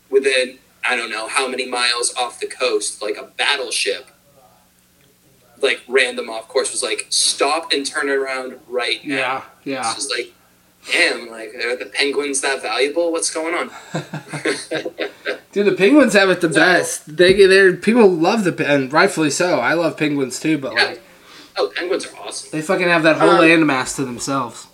[0.10, 4.08] within I don't know how many miles off the coast, like a battleship
[5.62, 9.15] like ran them off course was like stop and turn around right now.
[9.15, 9.44] Yeah.
[9.63, 9.80] Yeah.
[9.91, 10.34] It's just like
[10.91, 13.12] damn, like are the penguins that valuable?
[13.12, 13.70] What's going on?
[15.52, 17.15] Dude, the penguins have it the best.
[17.15, 19.60] They they people love the and rightfully so.
[19.60, 20.84] I love penguins too, but Yeah.
[20.86, 21.02] like
[21.58, 22.50] Oh, penguins are awesome.
[22.52, 24.65] they fucking have that whole Um, landmass to themselves.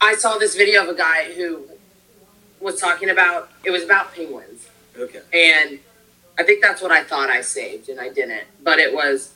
[0.00, 1.62] I saw this video of a guy who
[2.62, 4.68] was talking about it was about penguins.
[4.98, 5.20] Okay.
[5.32, 5.78] And
[6.38, 8.44] I think that's what I thought I saved and I didn't.
[8.62, 9.34] But it was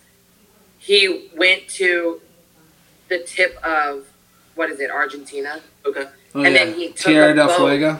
[0.79, 2.21] he went to
[3.09, 4.07] the tip of
[4.55, 5.61] what is it, Argentina?
[5.85, 6.07] Okay.
[6.35, 6.65] Oh, and yeah.
[6.65, 7.69] then he took Tierra a del boat.
[7.69, 7.99] Fuego.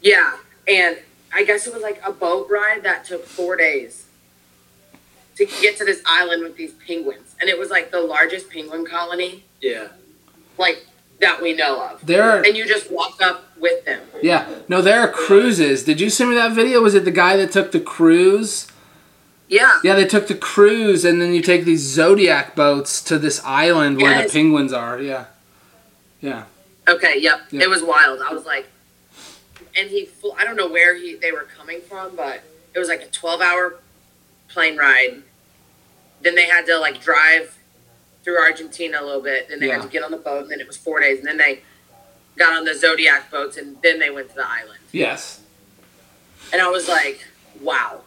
[0.00, 0.36] Yeah.
[0.68, 0.98] And
[1.32, 4.06] I guess it was like a boat ride that took four days
[5.36, 7.34] to get to this island with these penguins.
[7.40, 9.88] And it was like the largest penguin colony, Yeah.
[10.58, 10.84] like
[11.22, 12.04] that we know of.
[12.06, 14.00] There are And you just walk up with them.
[14.22, 15.84] yeah no there are cruises.
[15.84, 16.80] Did you send me that video?
[16.82, 18.66] Was it the guy that took the cruise?
[19.48, 19.80] Yeah.
[19.84, 24.00] Yeah, they took the cruise, and then you take these zodiac boats to this island
[24.00, 24.98] where the penguins are.
[24.98, 25.26] Yeah,
[26.22, 26.44] yeah.
[26.88, 27.42] Okay, yep.
[27.50, 27.64] Yeah.
[27.64, 28.20] It was wild.
[28.26, 28.66] I was like,
[29.78, 30.08] and he,
[30.38, 32.40] I don't know where he they were coming from, but
[32.74, 33.74] it was like a 12 hour
[34.48, 35.22] plane ride.
[36.22, 37.58] Then they had to like drive
[38.24, 39.48] through Argentina a little bit.
[39.48, 39.74] Then they Yeah.
[39.74, 41.18] had to get on the boat, and then it was four days.
[41.18, 41.62] And then they
[42.36, 44.80] got on the Zodiac boats, and then they went to the island.
[44.92, 45.40] Yes.
[46.52, 47.24] And I was like,
[47.60, 48.02] wow.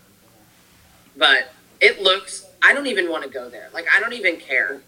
[1.18, 1.52] But
[1.82, 3.70] it looks, I don't even want to go there.
[3.74, 4.82] Like, I don't even care.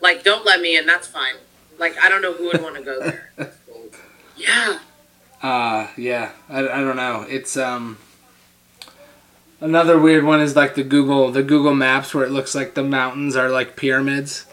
[0.00, 0.86] Like, don't let me in.
[0.86, 1.34] That's fine.
[1.78, 3.30] Like, I don't know who would want to go there.
[4.36, 4.78] Yeah.
[5.42, 6.30] Uh, yeah.
[6.48, 7.24] I, I don't know.
[7.28, 7.98] It's um.
[9.60, 12.82] Another weird one is like the Google the Google Maps where it looks like the
[12.82, 14.46] mountains are like pyramids.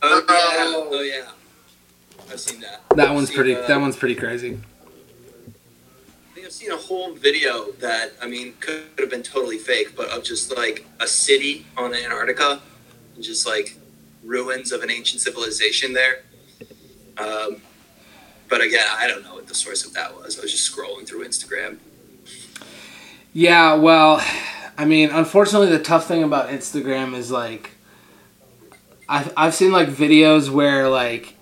[0.00, 0.88] Oh, yeah.
[0.98, 1.30] Oh yeah.
[2.30, 2.82] I've seen that.
[2.94, 3.56] That one's Seen, pretty.
[3.56, 4.58] uh, That one's pretty crazy.
[5.48, 9.96] I think I've seen a whole video that I mean could have been totally fake,
[9.96, 12.60] but of just like a city on Antarctica,
[13.14, 13.76] and just like
[14.24, 16.22] ruins of an ancient civilization there.
[17.16, 17.62] Um,
[18.48, 20.38] but again, I don't know what the source of that was.
[20.38, 21.78] I was just scrolling through Instagram.
[23.32, 23.74] Yeah.
[23.74, 24.22] Well,
[24.76, 27.70] I mean, unfortunately, the tough thing about Instagram is like,
[29.08, 31.34] I've I've seen like videos where like,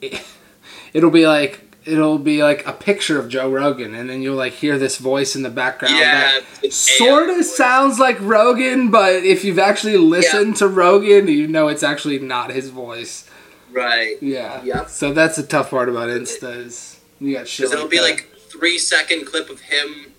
[0.00, 0.22] it,
[0.92, 4.52] it'll be like it'll be like a picture of Joe Rogan, and then you'll like
[4.52, 5.94] hear this voice in the background.
[5.94, 11.28] that yeah, it's sort of sounds like Rogan, but if you've actually listened to Rogan,
[11.28, 13.28] you know it's actually not his voice.
[13.72, 14.16] right.
[14.20, 14.62] Yeah.
[14.62, 14.88] Yep.
[14.88, 17.70] So that's the tough part about Insta is you got shit.
[17.70, 18.02] Because it'll like be that.
[18.02, 20.12] like three second clip of him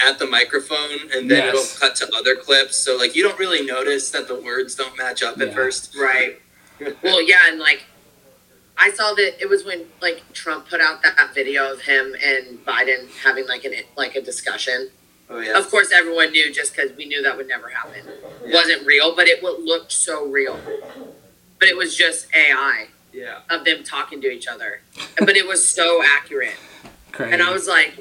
[0.00, 1.54] at the microphone, and then Yes.
[1.54, 2.76] it'll cut to other clips.
[2.76, 5.46] So like you don't really notice that the words don't match up Yeah.
[5.46, 5.94] at first.
[5.96, 6.40] Right.
[7.02, 7.84] Well, yeah, and like
[8.76, 12.64] I saw that it was when like Trump put out that video of him and
[12.66, 14.90] Biden having like an like a discussion.
[15.30, 15.56] Oh yeah.
[15.56, 18.06] Of course, everyone knew just because we knew that would never happen.
[18.08, 18.54] It Yeah.
[18.54, 20.60] wasn't real, but it wa- looked so real.
[21.60, 23.38] But it was just AI Yeah.
[23.48, 24.80] of them talking to each other.
[25.18, 26.56] but it was so accurate,
[27.12, 27.32] crazy.
[27.32, 27.94] and I was like,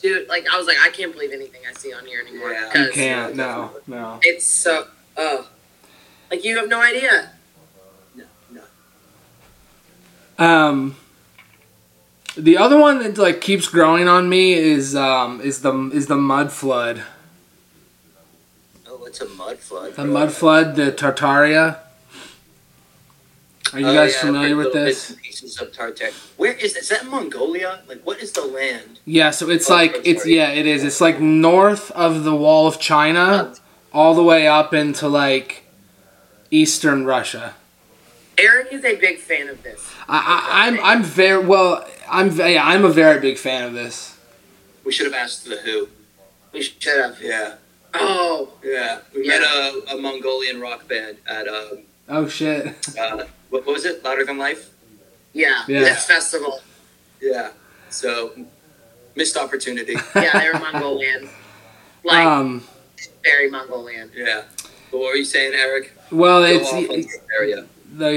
[0.00, 2.84] dude, like I was like, I can't believe anything I see on here anymore Yeah.
[2.84, 3.36] you can't.
[3.36, 3.70] No.
[3.86, 4.18] No.
[4.22, 4.86] it's so.
[5.16, 5.48] Oh,
[6.30, 7.32] like you have no idea.
[8.14, 8.24] No.
[10.38, 10.44] No.
[10.44, 10.96] Um.
[12.36, 16.16] The other one that like keeps growing on me is um is the is the
[16.16, 17.02] mud flood.
[18.86, 19.94] Oh, what's a mud flood?
[19.94, 21.78] The mud flood, the Tartaria.
[23.76, 25.14] Are you Oh, guys yeah, familiar with this?
[25.22, 26.10] Pieces of Tartar.
[26.38, 26.80] Where is that?
[26.84, 27.82] Is that Mongolia?
[27.86, 29.00] Like, what is the land?
[29.04, 30.82] Yeah, so it's Oh, like it's yeah, it is.
[30.82, 33.52] It's like north of the wall of China,
[33.92, 35.64] all the way up into like
[36.50, 37.54] eastern Russia.
[38.38, 39.86] Eric is a big fan of this.
[40.08, 41.86] I, I, I'm I'm very well.
[42.08, 44.16] I'm yeah, I'm a very big fan of this.
[44.86, 45.88] We should have asked the Who.
[46.52, 47.20] We should have.
[47.20, 47.56] Yeah.
[47.92, 49.00] Oh, Yeah.
[49.14, 49.38] We Yeah.
[49.38, 52.74] met a, a Mongolian rock band at um, Oh shit!
[52.98, 54.02] uh, what, what was it?
[54.04, 54.70] Louder Than Life.
[55.32, 55.80] yeah, Yeah.
[55.80, 56.60] this festival.
[57.20, 57.50] Yeah.
[57.90, 58.32] So
[59.14, 59.96] missed opportunity.
[60.14, 61.28] Yeah, they were Mongolian.
[62.04, 62.62] Like, Um,
[63.24, 64.10] very Mongolian.
[64.14, 64.42] yeah.
[64.90, 65.92] But what were you saying, Eric?
[66.10, 67.66] well, Go it's off area.
[67.92, 68.12] the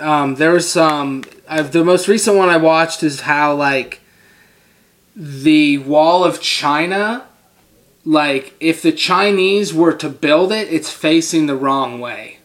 [0.00, 4.00] uh, um there was some uh, the most recent one I watched is how like
[5.16, 7.26] the wall of China
[8.04, 12.38] like if the Chinese were to build it it's facing the wrong way.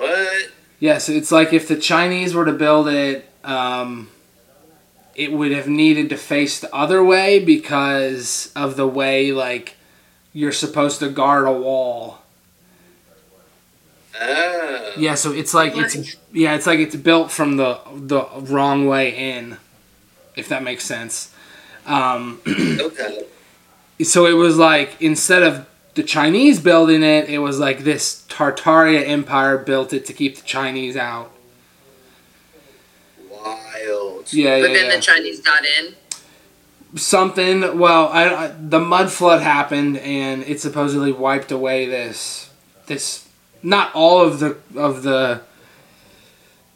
[0.00, 0.48] What?
[0.78, 4.08] Yes, it's like if the Chinese were to build it um
[5.14, 9.76] it would have needed to face the other way because of the way like
[10.32, 12.18] you're supposed to guard a wall.
[14.18, 14.92] Ah.
[14.96, 19.36] Yeah, so it's like it's yeah, it's like it's built from the the wrong way
[19.36, 19.58] in,
[20.34, 21.34] if that makes sense.
[21.84, 23.24] Um, Okay.
[24.02, 29.06] so it was like instead of the Chinese building it, it was like this Tartaria
[29.06, 31.32] empire built it to keep the Chinese out.
[33.30, 34.32] Wild.
[34.32, 34.96] Yeah, But yeah, then yeah.
[34.96, 35.94] the Chinese got in.
[36.96, 37.78] something.
[37.78, 42.50] Well, I, I the mud flood happened and it supposedly wiped away this
[42.86, 43.28] this
[43.62, 45.42] not all of the of the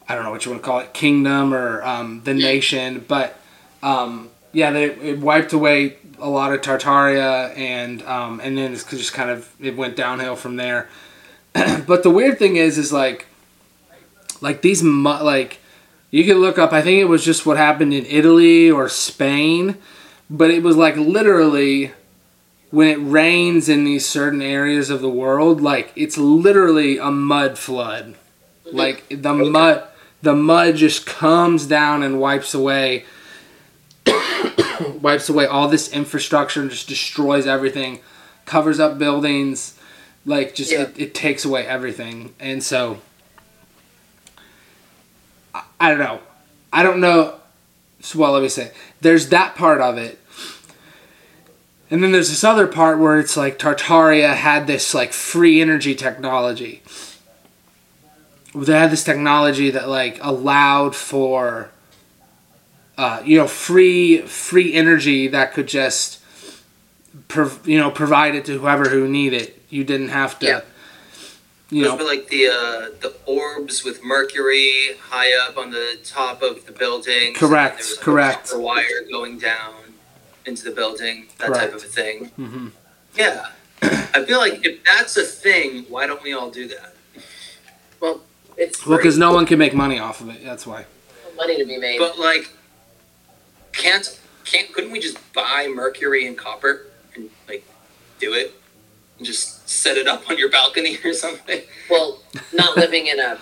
[0.07, 3.37] I don't know what you want to call it kingdom or um, the nation, but
[3.81, 8.83] um, yeah, they, it wiped away a lot of Tartaria and um, and then it's
[8.83, 10.89] just kind of it went downhill from there.
[11.53, 13.27] but the weird thing is, is like
[14.41, 15.59] like these mu- like
[16.11, 16.73] you could look up.
[16.73, 19.77] I think it was just what happened in Italy or Spain
[20.29, 21.91] but it was like literally
[22.71, 27.57] when it rains in these certain areas of the world like it's literally a mud
[27.57, 28.15] flood
[28.71, 29.83] like the mud
[30.21, 33.05] the mud just comes down and wipes away
[35.05, 37.99] wipes away all this infrastructure and just destroys everything
[38.45, 39.79] covers up buildings
[40.25, 40.81] like just Yeah.
[40.81, 42.33] it, it takes away everything.
[42.39, 42.97] And so
[45.53, 46.21] I, I don't know.
[46.73, 47.35] I don't know
[47.99, 50.17] so, well let me say there's that part of it.
[51.91, 55.93] And then there's this other part where it's like tartaria had this like free energy
[55.93, 56.81] technology.
[58.55, 61.69] They had this technology that like allowed for
[62.97, 66.21] uh, you know free free energy that could just
[67.27, 70.61] prov- you know provide it to whoever who need it you didn't have to Yeah.
[71.69, 75.97] you Those know were like the uh, the orbs with Mercury high up on the
[76.03, 77.33] top of the building.
[77.33, 78.49] Correct, There was, like, a correct.
[78.49, 79.73] copper wire going down
[80.45, 81.27] into the building.
[81.39, 82.29] That type of a thing.
[82.39, 82.67] Mm-hmm.
[83.17, 83.47] Yeah,
[84.13, 86.93] I feel like if that's a thing, why don't we all do that?
[87.99, 88.21] Well,
[88.57, 90.85] it's well because no one can make money off of it that's why
[91.35, 91.99] money to be made.
[91.99, 92.49] But like,
[93.77, 97.65] can't can't couldn't we just buy Mercury and copper and like
[98.19, 98.53] do it
[99.17, 101.61] and just set it up on your balcony or something?
[101.89, 102.19] well,
[102.53, 103.37] not living in a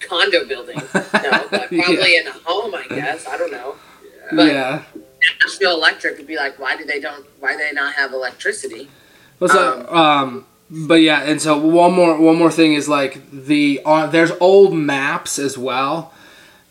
[0.00, 3.26] condo building, no, but probably in a home, I guess.
[3.26, 3.76] I don't know.
[4.30, 4.82] But yeah
[5.42, 7.26] Nashville Electric would be like, why do they don't?
[7.40, 8.88] Why do they not have electricity?
[9.40, 13.80] Well, so, um, but yeah, and so one more one more thing is like the
[13.84, 16.12] uh, there's old maps as well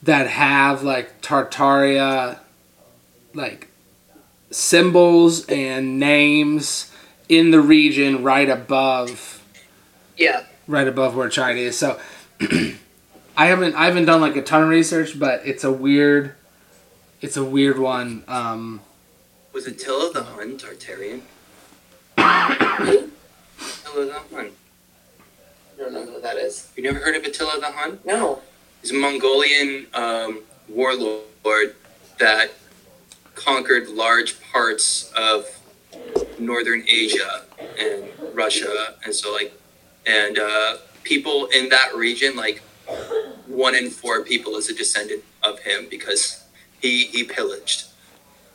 [0.04, 2.40] that have like Tartaria
[3.34, 3.68] like
[4.52, 6.92] symbols and names
[7.30, 9.44] in the region right above
[10.18, 11.78] Yeah, right above where China is.
[11.78, 12.00] So
[12.42, 16.34] I haven't I haven't done like a ton of research, but it's a weird
[17.22, 18.24] it's a weird one.
[18.28, 18.82] Um,
[19.54, 21.22] Was Attila the Hun Tartarian?
[22.18, 23.10] Attila
[24.06, 24.52] the Hun.
[25.76, 26.72] I don't know who that is.
[26.76, 28.00] You never heard of Attila the Hun?
[28.06, 28.42] No.
[28.88, 31.76] He's a Mongolian um, warlord
[32.20, 32.52] that
[33.36, 35.46] conquered large parts of
[36.40, 37.44] northern Asia
[37.78, 39.52] and Russia, and so like,
[40.06, 42.62] and uh, people in that region, like
[43.46, 46.46] one in four people is a descendant of him because
[46.82, 47.88] he he pillaged.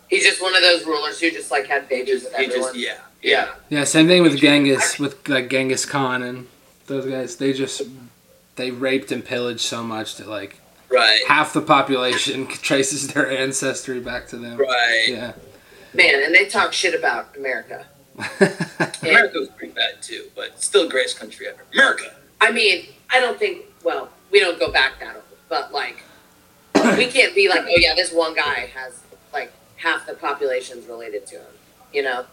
[0.09, 2.69] He's just one of those rulers who just like had babies with He everyone.
[2.69, 3.51] just yeah yeah.
[3.69, 6.47] Yeah, same thing with Genghis, with like Genghis Khan and
[6.87, 7.37] those guys.
[7.37, 7.83] They just
[8.57, 14.01] they raped and pillaged so much that like right half the population traces their ancestry
[14.01, 14.59] back to them.
[14.59, 15.05] right.
[15.09, 15.33] Yeah.
[15.95, 17.85] Man, and they talk shit about America.
[19.03, 21.65] America was pretty bad too, but still the greatest country ever.
[21.75, 22.15] America.
[22.41, 23.67] I mean, I don't think.
[23.85, 26.03] Well, we don't go back that old, but like,
[26.97, 29.01] we can't be like, oh yeah, this one guy has
[29.33, 31.47] like half the population's related to him.
[31.93, 32.25] You know?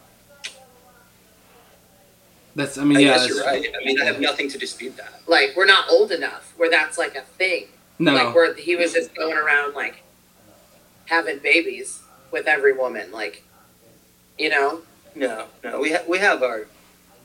[2.56, 3.14] That's I mean I yeah.
[3.16, 3.64] guess you're right.
[3.80, 5.20] I mean, I have nothing to dispute that.
[5.26, 7.66] Like, we're not old enough where that's like a thing.
[7.98, 8.14] No.
[8.14, 10.02] Like, where he was just going around like
[11.06, 12.00] having babies
[12.32, 13.42] with every woman, like,
[14.38, 14.82] you know?
[15.14, 16.66] No, no, we ha- we have our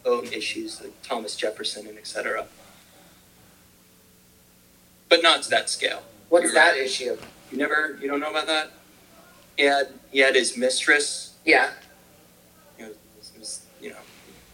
[0.06, 2.48] own issues, like Thomas Jefferson and etc.
[5.10, 6.04] But not to that scale.
[6.30, 6.82] What's You're that right.
[6.82, 7.18] issue?
[7.52, 8.72] You never, you don't know about that.
[9.58, 11.34] He had he had his mistress.
[11.46, 11.72] Yeah.
[12.80, 13.96] You know, his- his- you know,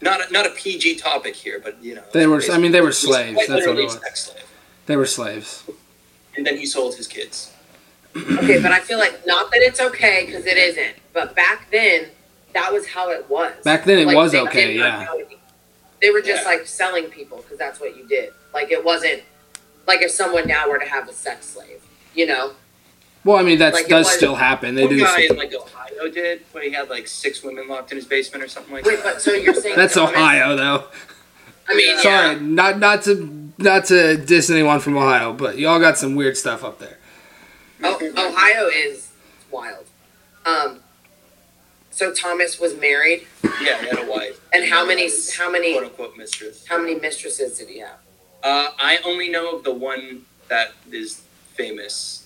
[0.01, 2.81] not a, not a PG topic here, but you know, They were I mean they
[2.81, 3.35] were slaves.
[3.37, 3.93] That's what literally it a was.
[4.01, 4.43] sex slave.
[4.87, 5.63] They were slaves.
[6.35, 7.53] And then he sold his kids.
[8.15, 12.07] Okay, but I feel like not that it's okay because it isn't, but back then
[12.53, 13.53] that was how it was.
[13.63, 15.07] Back then it Like, was okay, yeah.
[16.01, 16.49] They were just Yeah.
[16.49, 18.31] like selling people because that's what you did.
[18.53, 19.23] Like it wasn't
[19.87, 21.81] like if someone now were to have a sex slave,
[22.15, 22.53] you know?
[23.23, 24.75] Well, I mean that Like, does was- still happen.
[24.75, 25.03] They One do.
[25.03, 28.43] guy in like Ohio did, where he had like six women locked in his basement
[28.43, 29.13] or something like Wait, that.
[29.15, 30.85] but so you're saying That's Thomas- Ohio though.
[31.69, 32.01] I mean, yeah.
[32.01, 36.35] Sorry, not not to not to diss anyone from Ohio, but y'all got some weird
[36.35, 36.97] stuff up there.
[37.83, 39.09] Oh, Ohio is
[39.51, 39.85] wild.
[40.45, 40.79] Um,
[41.91, 43.27] So Thomas was married,
[43.61, 44.39] Yeah, he had a wife.
[44.53, 45.03] and how many?
[45.03, 45.73] was How many?
[45.73, 46.65] quote unquote mistress?
[46.67, 47.97] How many mistresses did he have?
[48.41, 51.21] Uh, I only know of the one that is
[51.55, 52.23] famous,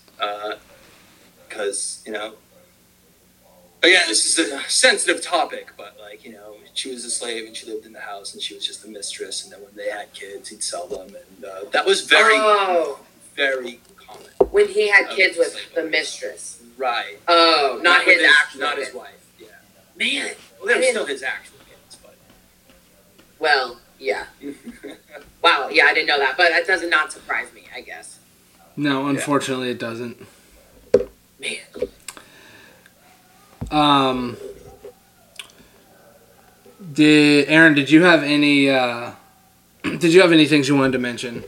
[1.48, 2.34] because you know.
[3.84, 7.56] Again, this is a sensitive topic, but like you know, she was a slave and
[7.56, 9.90] she lived in the house and she was just a mistress, and then when they
[9.92, 13.00] had kids, he'd sell them, and uh, that was very, Oh,
[13.36, 14.26] very common.
[14.50, 15.92] when he had kids with the owners.
[15.92, 16.62] mistress.
[16.78, 17.20] Right.
[17.28, 18.60] Oh, not, with his, actual.
[18.62, 19.24] not his wife.
[19.40, 19.48] Yeah.
[19.96, 20.32] Man.
[20.58, 22.16] Well, they were still his actual kids, but
[23.38, 24.26] Well, yeah.
[25.44, 25.70] Wow.
[25.72, 27.66] Yeah, I didn't know that, but that does not surprise me.
[27.76, 28.18] I guess.
[28.76, 30.18] No, unfortunately, it doesn't.
[31.40, 31.58] Man.
[33.72, 34.38] Um,
[36.94, 37.74] did Erin?
[37.74, 38.70] Did you have any?
[38.70, 39.12] Uh,
[39.84, 41.44] did you have any things you wanted to mention?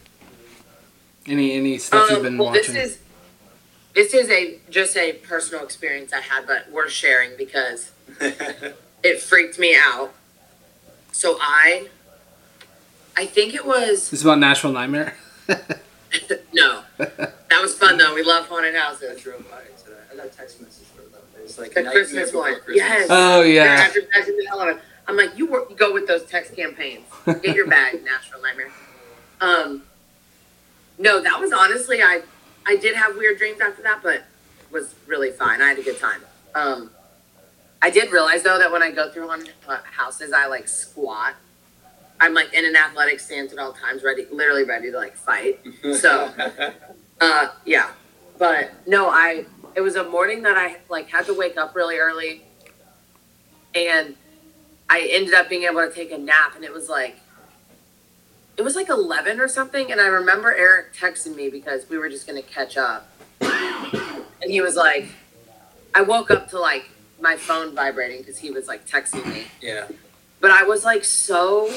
[1.25, 2.73] Any any stuff you've been Um, well, watching?
[2.73, 2.99] this is
[3.93, 9.59] this is a just a personal experience I had, but worth sharing because it freaked
[9.59, 10.13] me out.
[11.11, 11.88] So I,
[13.15, 15.15] I think it was This is about Nashville Nightmare.
[16.53, 16.84] no.
[16.97, 18.14] That was fun though.
[18.14, 19.22] We love haunted I houses.
[19.22, 19.97] drove by it today.
[20.12, 21.22] I got a text message for them.
[21.43, 22.53] It's like The Christmas one.
[22.55, 22.76] Christmas.
[22.78, 23.08] Yes.
[23.10, 23.64] Oh yeah.
[23.88, 24.84] advertising the hell out of it.
[25.08, 27.05] I'm like, you work, you go with those text campaigns.
[27.26, 28.72] Get your bag, Nashville Nightmare.
[29.39, 29.84] Um,
[30.97, 32.22] no, that was honestly, I,
[32.66, 34.24] I did have weird dreams after that, but
[34.70, 35.62] was really fine.
[35.62, 36.22] I had a good time.
[36.55, 36.91] Um,
[37.82, 41.36] I did realize though that when I go through haunted uh, houses, I like squat.
[42.20, 45.59] I'm like in an athletic stance at all times, ready, literally ready to like fight.
[45.93, 46.32] So,
[47.22, 47.91] uh, yeah,
[48.38, 49.45] but no, I.
[49.76, 52.43] It was a morning that I like had to wake up really early,
[53.76, 54.15] and
[54.89, 57.20] I ended up being able to take a nap, and it was like,
[58.57, 62.09] it was like eleven or something, and I remember Eric texting me because we were
[62.09, 63.09] just gonna catch up,
[63.39, 65.09] and he was like,
[65.93, 66.89] I woke up to like
[67.22, 69.88] my phone vibrating because he was like texting me, yeah.
[70.39, 71.72] but I was like so,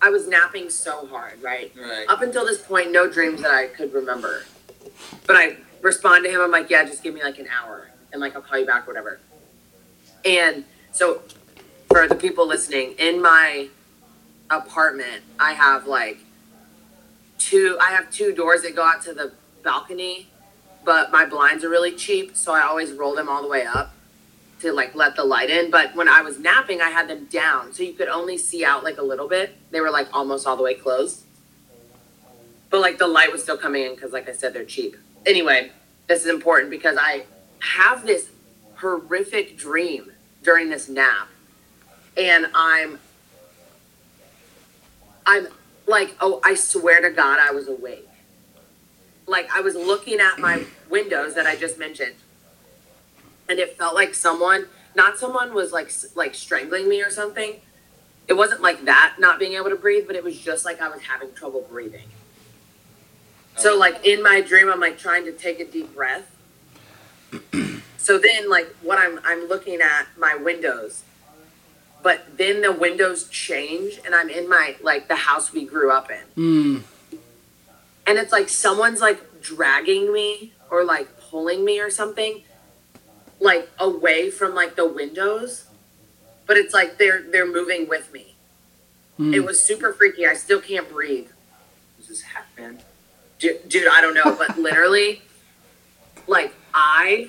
[0.00, 1.72] I was napping so hard, right?
[1.76, 2.06] Right.
[2.08, 4.44] up until this point, no dreams that I could remember.
[5.26, 6.40] But I respond to him.
[6.40, 8.86] I'm like, yeah, just give me like an hour, and like I'll call you back,
[8.86, 9.18] whatever.
[10.24, 11.22] And so,
[11.88, 13.68] for the people listening, in my
[14.50, 16.18] apartment, I have like
[17.38, 17.76] two.
[17.80, 19.32] I have two doors that go out to the
[19.64, 20.28] balcony,
[20.84, 23.94] but my blinds are really cheap, so I always roll them all the way up
[24.60, 25.70] to like let the light in.
[25.70, 28.84] But when I was napping, I had them down, so you could only see out
[28.84, 29.56] like a little bit.
[29.70, 31.22] They were like almost all the way closed.
[32.70, 34.96] But like the light was still coming in because, like I said, they're cheap.
[35.26, 35.72] Anyway,
[36.06, 37.24] this is important because I
[37.60, 38.30] have this
[38.76, 41.28] horrific dream during this nap,
[42.16, 42.98] and I'm,
[45.26, 45.48] I'm
[45.86, 48.08] like, oh, I swear to God, I was awake.
[49.26, 52.14] Like I was looking at my windows that I just mentioned,
[53.48, 57.60] and it felt like someone, not someone was like like strangling me or something.
[58.26, 60.88] It wasn't like that, not being able to breathe, but it was just like I
[60.88, 62.08] was having trouble breathing.
[63.56, 66.30] So like in my dream, I'm like trying to take a deep breath.
[67.96, 71.02] so then like what I'm I'm looking at my windows,
[72.02, 76.10] but then the windows change and I'm in my like the house we grew up
[76.10, 76.82] in, Mm.
[78.06, 82.42] and it's like someone's like dragging me or like pulling me or something,
[83.40, 85.66] like away from like the windows,
[86.46, 88.34] but it's like they're they're moving with me.
[89.18, 89.34] Mm.
[89.34, 90.26] It was super freaky.
[90.26, 91.28] I still can't breathe.
[91.98, 92.78] This is Hackman.
[93.38, 95.22] dude, dude i don't know but literally
[96.26, 97.28] like i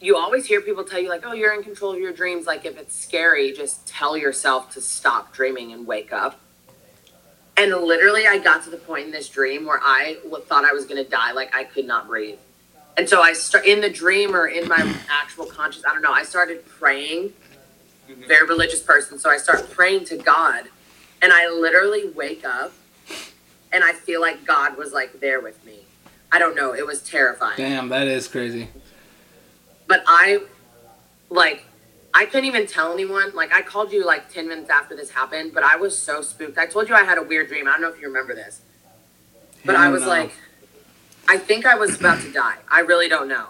[0.00, 2.64] you always hear people tell you like oh you're in control of your dreams like
[2.64, 6.40] if it's scary just tell yourself to stop dreaming and wake up
[7.56, 10.86] and literally i got to the point in this dream where I thought i was
[10.86, 12.38] going to die like i could not breathe
[12.96, 16.12] and so i start in the dream or in my actual conscious i don't know
[16.12, 17.32] i started praying
[18.08, 18.26] Mhm.
[18.26, 20.64] very religious person so i start praying to god
[21.22, 22.72] and i literally wake up
[23.74, 25.86] and I feel like God was like there with me.
[26.30, 26.74] I don't know.
[26.74, 27.54] It was terrifying.
[27.56, 28.68] Damn, that is crazy.
[29.86, 30.40] But I,
[31.30, 31.64] like,
[32.12, 33.34] I couldn't even tell anyone.
[33.34, 36.58] Like, I called you like 10 minutes after this happened, but I was so spooked.
[36.58, 37.66] I told you I had a weird dream.
[37.66, 38.60] I don't know if you remember this.
[39.64, 40.08] But Yeah, I was know.
[40.08, 40.32] like,
[41.28, 42.56] I think I was about to die.
[42.70, 43.48] I really don't know.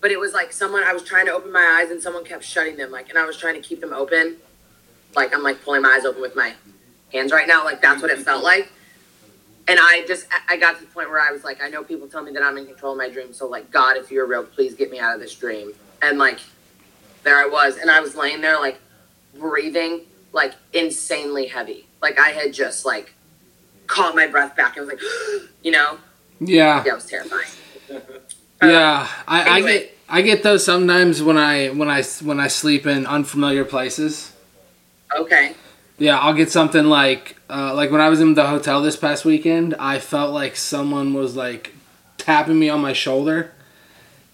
[0.00, 2.44] But it was like someone, I was trying to open my eyes and someone kept
[2.44, 2.90] shutting them.
[2.90, 4.36] Like, and I was trying to keep them open.
[5.16, 6.54] Like, I'm like pulling my eyes open with my
[7.12, 7.64] hands right now.
[7.64, 8.70] Like, that's what it felt like.
[9.66, 12.08] And I just, I got to the point where I was like, I know people
[12.08, 13.36] tell me that I'm in control of my dreams.
[13.36, 15.72] So, like, God, if you're real, please get me out of this dream.
[16.00, 16.38] And like,
[17.22, 17.76] there I was.
[17.76, 18.78] And I was laying there, like,
[19.38, 20.02] breathing,
[20.32, 21.86] like, insanely heavy.
[22.00, 23.12] Like, I had just, like,
[23.86, 24.78] caught my breath back.
[24.78, 25.00] I was like,
[25.62, 25.98] you know?
[26.40, 27.46] Yeah, Yeah, it was terrifying.
[28.62, 29.08] yeah.
[29.26, 29.72] I, I anyway.
[29.80, 34.32] get I get those sometimes when I when I when I sleep in unfamiliar places.
[35.16, 35.54] Okay.
[35.98, 39.24] Yeah, I'll get something like uh, like when I was in the hotel this past
[39.24, 39.74] weekend.
[39.78, 41.72] I felt like someone was like
[42.18, 43.52] tapping me on my shoulder,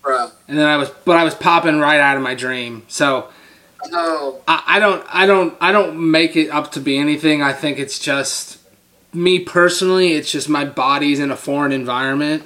[0.03, 0.31] Bro.
[0.49, 2.85] and then I was but I was popping right out of my dream.
[2.89, 3.29] So
[3.93, 4.41] Oh.
[4.49, 7.43] I, I don't I don't I don't make it up to be anything.
[7.43, 8.59] I think it's just
[9.15, 10.13] me personally.
[10.13, 12.43] It's just my body's in a foreign environment,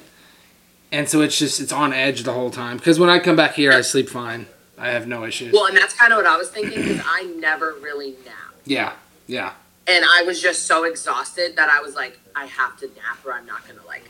[0.93, 2.77] and so it's just it's on edge the whole time.
[2.77, 4.47] Because when I come back here, I sleep fine.
[4.79, 5.53] I have no issues.
[5.53, 8.55] Well, and that's kind of what I was thinking because I never really nap.
[8.65, 8.93] Yeah,
[9.27, 9.55] yeah,
[9.87, 13.33] And I was just so exhausted that I was like, I have to nap or
[13.33, 14.05] I'm not going to like,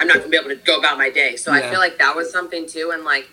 [0.00, 1.36] I'm not to be able to go about my day.
[1.36, 2.90] So I feel like that was something too.
[2.92, 3.28] And like,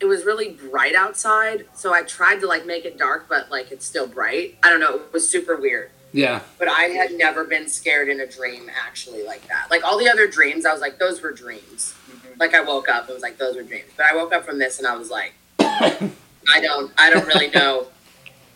[0.00, 1.66] it was really bright outside.
[1.74, 4.56] So I tried to like make it dark, but like it's still bright.
[4.62, 4.96] I don't know.
[4.96, 5.90] It was super weird.
[6.14, 6.40] Yeah.
[6.58, 9.68] But I had never been scared in a dream actually like that.
[9.70, 11.92] Like all the other dreams, I was like, those were dreams.
[12.10, 12.38] Mm-hmm.
[12.40, 13.90] Like I woke up and was like, those were dreams.
[13.96, 17.48] But I woke up from this and I was like, I don't, I don't really
[17.50, 17.88] know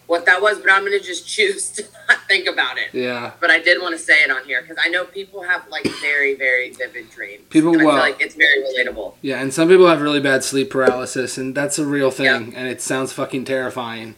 [0.06, 2.94] what that was, but I'm gonna just choose to not think about it.
[2.94, 3.32] Yeah.
[3.40, 5.84] But I did want to say it on here because I know people have like
[6.00, 7.42] very, very vivid dreams.
[7.50, 7.92] People and I will.
[7.92, 9.14] feel like it's very relatable.
[9.20, 12.58] Yeah, and some people have really bad sleep paralysis, and that's a real thing, Yeah.
[12.58, 14.14] and it sounds fucking terrifying.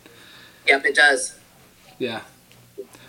[0.67, 1.39] Yep, it does.
[1.99, 2.21] Yeah.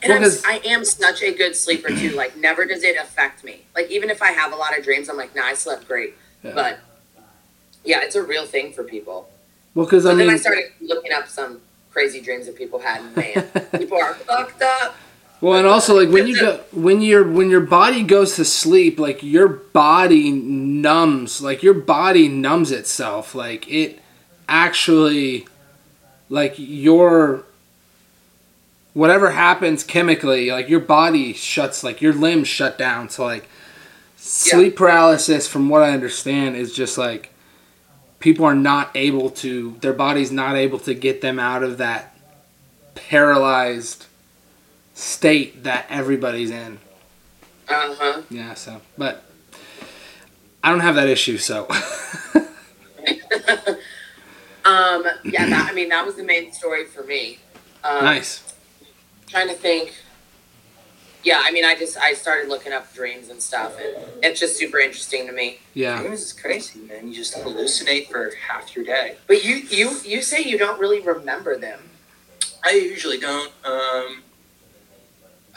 [0.03, 2.11] And Well, I'm, 'cause- I am such a good sleeper too.
[2.15, 3.61] Like, never does it affect me.
[3.75, 6.15] Like, even if I have a lot of dreams, I'm like, nah, I slept great.
[6.43, 6.51] Yeah.
[6.53, 6.79] But
[7.83, 9.29] yeah, it's a real thing for people.
[9.75, 11.61] Well, because So I then I started looking up some
[11.91, 14.95] crazy dreams that people had, and man, people are fucked up.
[15.39, 18.99] well, and also like when you go when your when your body goes to sleep,
[18.99, 23.99] like your body numbs, like your body numbs itself, like it
[24.49, 25.47] actually,
[26.29, 27.43] like your
[28.93, 33.09] whatever happens chemically, like your body shuts, like your limbs shut down.
[33.09, 33.47] So like
[34.17, 37.31] sleep paralysis, from what I understand, is just like
[38.19, 42.15] people are not able to, their body's not able to get them out of that
[42.95, 44.05] paralyzed
[44.93, 46.79] state that everybody's in.
[47.67, 48.21] Uh huh.
[48.29, 49.23] Yeah, so, but
[50.63, 51.67] I don't have that issue, so.
[54.63, 55.05] Um.
[55.23, 55.49] Yeah.
[55.49, 57.39] That, I mean, that was the main story for me.
[57.83, 58.50] Um, nice.
[59.31, 59.95] Trying to think.
[61.23, 61.41] Yeah.
[61.43, 64.77] I mean, I just I started looking up dreams and stuff, and it's just super
[64.77, 65.59] interesting to me.
[65.73, 66.01] Yeah.
[66.01, 67.07] Dreams is crazy, man.
[67.07, 69.15] You just hallucinate for half your day.
[69.27, 71.79] But you you you say you don't really remember them.
[72.63, 73.51] I usually don't.
[73.63, 74.21] Um,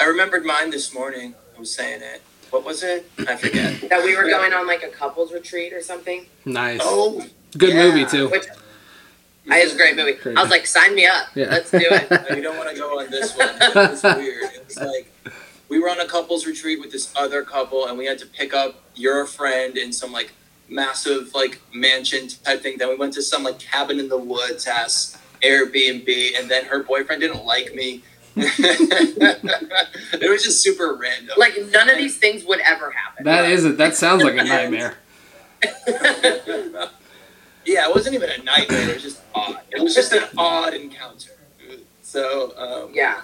[0.01, 1.35] I remembered mine this morning.
[1.57, 2.23] I was saying it.
[2.51, 3.11] What was it?
[3.27, 3.89] I forget.
[3.91, 6.27] That we were going on like a couples retreat or something.
[6.45, 6.81] Nice.
[6.83, 7.25] Oh,
[7.59, 7.83] Good yeah.
[7.83, 8.29] movie, too.
[8.29, 8.45] Which
[9.49, 10.15] I it was a great movie.
[10.15, 10.39] Great.
[10.39, 11.29] I was like, sign me up.
[11.35, 11.47] Yeah.
[11.47, 12.11] Let's do it.
[12.35, 13.51] we don't want to go on this one.
[13.61, 14.45] It was weird.
[14.55, 15.13] It was like
[15.69, 18.55] we were on a couples retreat with this other couple, and we had to pick
[18.55, 20.33] up your friend in some like
[20.69, 22.79] massive like mansion type thing.
[22.79, 26.83] Then we went to some like cabin in the woods ass Airbnb, and then her
[26.83, 28.03] boyfriend didn't like me.
[28.37, 31.35] it was just super random.
[31.37, 33.25] Like none of these things would ever happen.
[33.25, 33.79] That is it.
[33.79, 34.97] That sounds like a nightmare.
[37.67, 38.89] Yeah, it wasn't even a nightmare.
[38.91, 39.61] It was just odd.
[39.71, 41.31] It was just an odd encounter.
[42.03, 43.23] So um, yeah.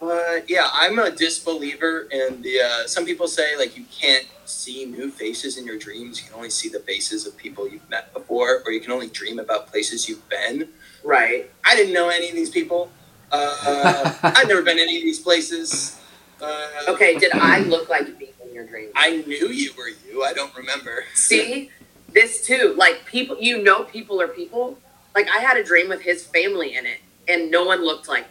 [0.00, 2.60] But yeah, I'm a disbeliever in the.
[2.60, 6.20] Uh, some people say like you can't see new faces in your dreams.
[6.20, 9.08] You can only see the faces of people you've met before, or you can only
[9.08, 10.68] dream about places you've been.
[11.02, 11.50] Right.
[11.64, 12.90] I didn't know any of these people.
[13.32, 16.00] Uh, I've never been to any of these places.
[16.40, 17.18] Uh, Okay.
[17.18, 18.90] Did I look like me in your dream?
[18.94, 20.22] I knew you were you.
[20.22, 21.04] I don't remember.
[21.14, 21.70] See,
[22.08, 22.74] this too.
[22.76, 24.78] Like people, you know, people are people.
[25.14, 28.26] Like I had a dream with his family in it, and no one looked like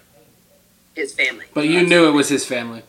[0.96, 1.46] his family.
[1.54, 2.84] But you knew it was his family.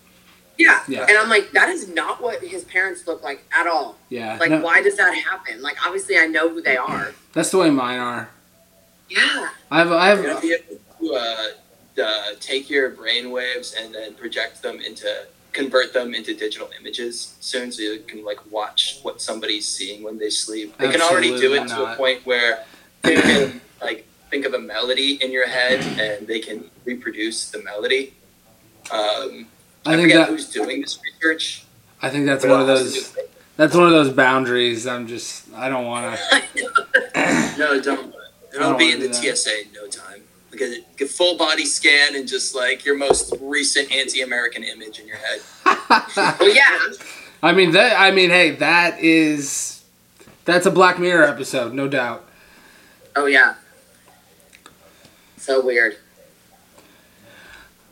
[0.58, 0.82] Yeah.
[0.88, 1.06] Yeah.
[1.08, 3.96] And I'm like, that is not what his parents look like at all.
[4.08, 4.36] Yeah.
[4.38, 5.62] Like, no, why does that happen?
[5.62, 7.14] Like, obviously, I know who they are.
[7.32, 8.30] That's the way mine are.
[9.08, 9.50] Yeah.
[9.70, 9.92] I have.
[9.92, 10.42] I You're gonna have.
[10.42, 15.92] be able to uh, uh, take your brain waves and then project them into convert
[15.92, 20.30] them into digital images soon, so you can like watch what somebody's seeing when they
[20.30, 20.76] sleep.
[20.78, 22.64] They can already do it Absolutely to a point where
[23.02, 27.62] they can like think of a melody in your head and they can reproduce the
[27.62, 28.14] melody.
[28.90, 29.46] Um,
[29.86, 30.28] I, I think forget that.
[30.28, 31.64] who's doing this research.
[32.00, 33.18] I think that's one of it has to those.
[33.56, 34.86] That's one of those boundaries.
[34.86, 35.52] I'm just.
[35.54, 36.42] I don't want to.
[37.58, 38.14] No, don't.
[38.54, 39.36] It'll don't be in the that.
[39.36, 40.17] TSA in no time.
[40.60, 45.06] Like a, a full body scan and just like your most recent anti-American image in
[45.06, 45.40] your head.
[46.40, 46.78] Well, yeah.
[47.42, 47.98] I mean that.
[48.00, 49.82] I mean, hey, that is.
[50.44, 52.24] That's a Black Mirror episode, no doubt.
[53.14, 53.54] Oh, yeah.
[55.36, 55.96] So weird.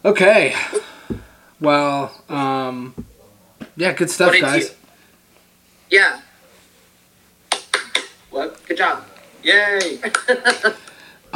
[0.05, 0.55] Okay.
[1.61, 2.95] Well, um,
[3.77, 4.65] yeah, good stuff, What guys.
[5.91, 6.21] you- Yeah.
[8.31, 8.67] What?
[8.67, 9.05] Good job.
[9.43, 10.01] Yay!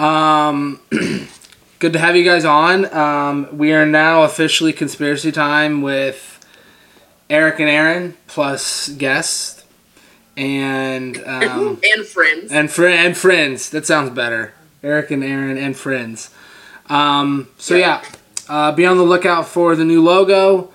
[0.01, 0.81] Um,
[1.79, 2.93] good to have you guys on.
[2.95, 6.43] Um, we are now officially conspiracy time with
[7.29, 9.63] Eric and Erin plus guests
[10.39, 12.51] and um, and friends.
[12.51, 13.69] and fri and friends.
[13.71, 14.55] That sounds better.
[14.83, 16.31] Eric and Erin and friends.
[16.89, 18.03] Um, so yeah,
[18.49, 20.73] uh, be on the lookout for the new logo.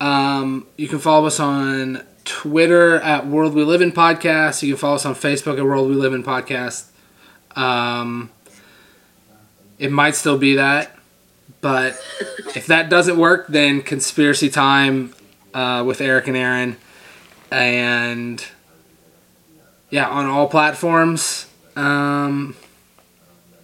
[0.00, 4.62] Um, you can follow us on Twitter at World We Live in Podcast.
[4.62, 6.86] You can follow us on Facebook at World We Live in Podcast.
[7.54, 8.30] Um,
[9.82, 10.94] it might still be that,
[11.60, 12.00] but
[12.54, 15.12] if that doesn't work, then Conspiracy Time
[15.52, 16.76] uh, with Eric and Erin,
[17.50, 18.46] and
[19.90, 21.46] yeah, on all platforms.
[21.74, 22.54] Um,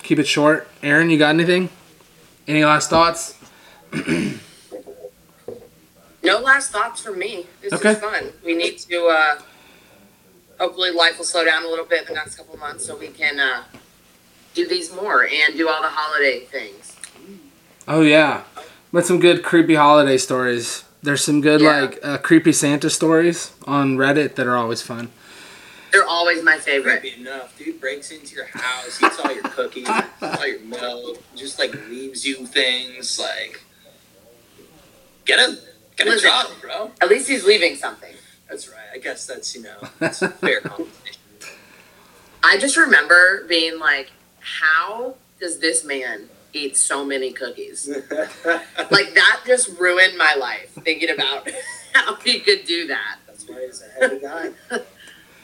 [0.02, 0.66] keep it short.
[0.82, 1.68] Erin, you got anything?
[2.48, 3.36] Any last thoughts?
[6.20, 7.46] No last thoughts from me.
[7.62, 7.92] This Okay.
[7.92, 8.32] is fun.
[8.44, 9.06] We need to.
[9.06, 9.38] Uh,
[10.58, 12.96] hopefully, life will slow down a little bit in the next couple of months, so
[12.96, 13.62] we can uh,
[14.58, 16.96] do these more and do all the holiday things.
[17.86, 18.42] Oh yeah,
[18.92, 20.84] with some good creepy holiday stories.
[21.02, 21.80] There's some good Yeah.
[21.82, 25.10] like uh, creepy Santa stories on Reddit that are always fun.
[25.92, 27.00] They're always my favorite.
[27.00, 27.56] Creepy enough.
[27.56, 29.88] Dude breaks into your house, eats all your cookies,
[30.22, 33.18] all your milk, just like leaves you things.
[33.18, 33.62] Like,
[35.24, 35.56] get a
[35.96, 36.28] get a Listen.
[36.30, 36.90] job, bro.
[37.00, 38.12] At least he's leaving something.
[38.50, 38.88] That's right.
[38.92, 41.14] I guess that's you know that's fair competition.
[42.42, 44.10] I just remember being like,
[44.60, 47.88] how does this man eat so many cookies?
[48.90, 51.48] Like, that just ruined my life thinking about
[51.92, 53.16] how he could do that.
[53.26, 54.50] that's why he's a heavy guy.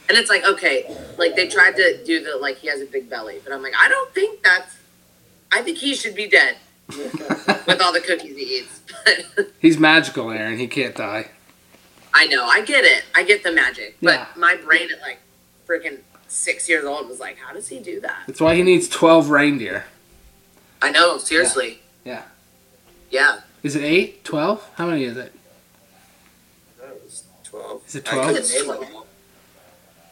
[0.07, 3.09] And it's like, okay, like they tried to do the, like, he has a big
[3.09, 3.39] belly.
[3.43, 4.75] But I'm like, I don't think that's,
[5.51, 8.81] I think he should be dead with all the cookies he eats.
[9.35, 10.59] But He's magical, Erin.
[10.59, 11.31] He can't die.
[12.13, 13.03] I know, I get it.
[13.15, 13.97] I get the magic.
[13.99, 14.27] But Yeah.
[14.35, 15.17] my brain at like
[15.67, 18.23] freaking six years old was like, how does he do that?
[18.27, 19.85] That's why he needs twelve reindeer.
[20.81, 21.79] I know, seriously.
[22.03, 22.23] Yeah.
[23.09, 23.41] Yeah.
[23.63, 24.23] Is it eight?
[24.23, 24.67] Twelve?
[24.75, 25.33] How many is it?
[26.79, 27.81] That was twelve.
[27.87, 28.25] Is it 12?
[28.25, 29.05] couldn't It's 12.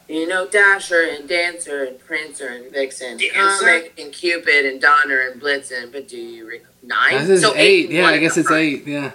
[0.09, 3.33] You know, Dasher and Dancer and Prancer and Vixen, Dancer?
[3.33, 5.91] Comet and Cupid and Donner and Blitzen.
[5.91, 7.13] But do you rec- nine?
[7.19, 7.85] This is so eight.
[7.85, 8.85] and Yeah, I guess it's the eight.
[8.85, 9.11] Yeah.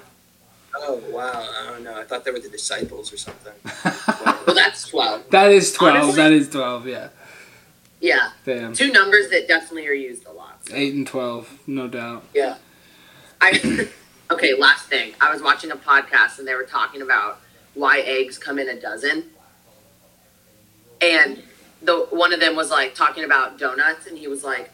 [0.81, 1.47] Oh wow!
[1.61, 1.99] I don't know.
[1.99, 3.53] I thought they were the disciples or something.
[4.47, 5.29] Well, that's twelve.
[5.31, 5.97] that is twelve.
[5.97, 6.87] Honestly- that is twelve.
[6.87, 7.09] Yeah.
[8.01, 8.73] Yeah, Damn.
[8.73, 10.61] two numbers that definitely are used a lot.
[10.67, 10.75] so.
[10.75, 12.25] Eight and twelve, no doubt.
[12.33, 12.57] Yeah.
[13.43, 13.89] I
[14.31, 14.55] okay.
[14.59, 17.41] Last thing, I was watching a podcast and they were talking about
[17.75, 19.25] why eggs come in a dozen,
[21.03, 21.43] and
[21.83, 24.71] the one of them was like talking about donuts, and he was like,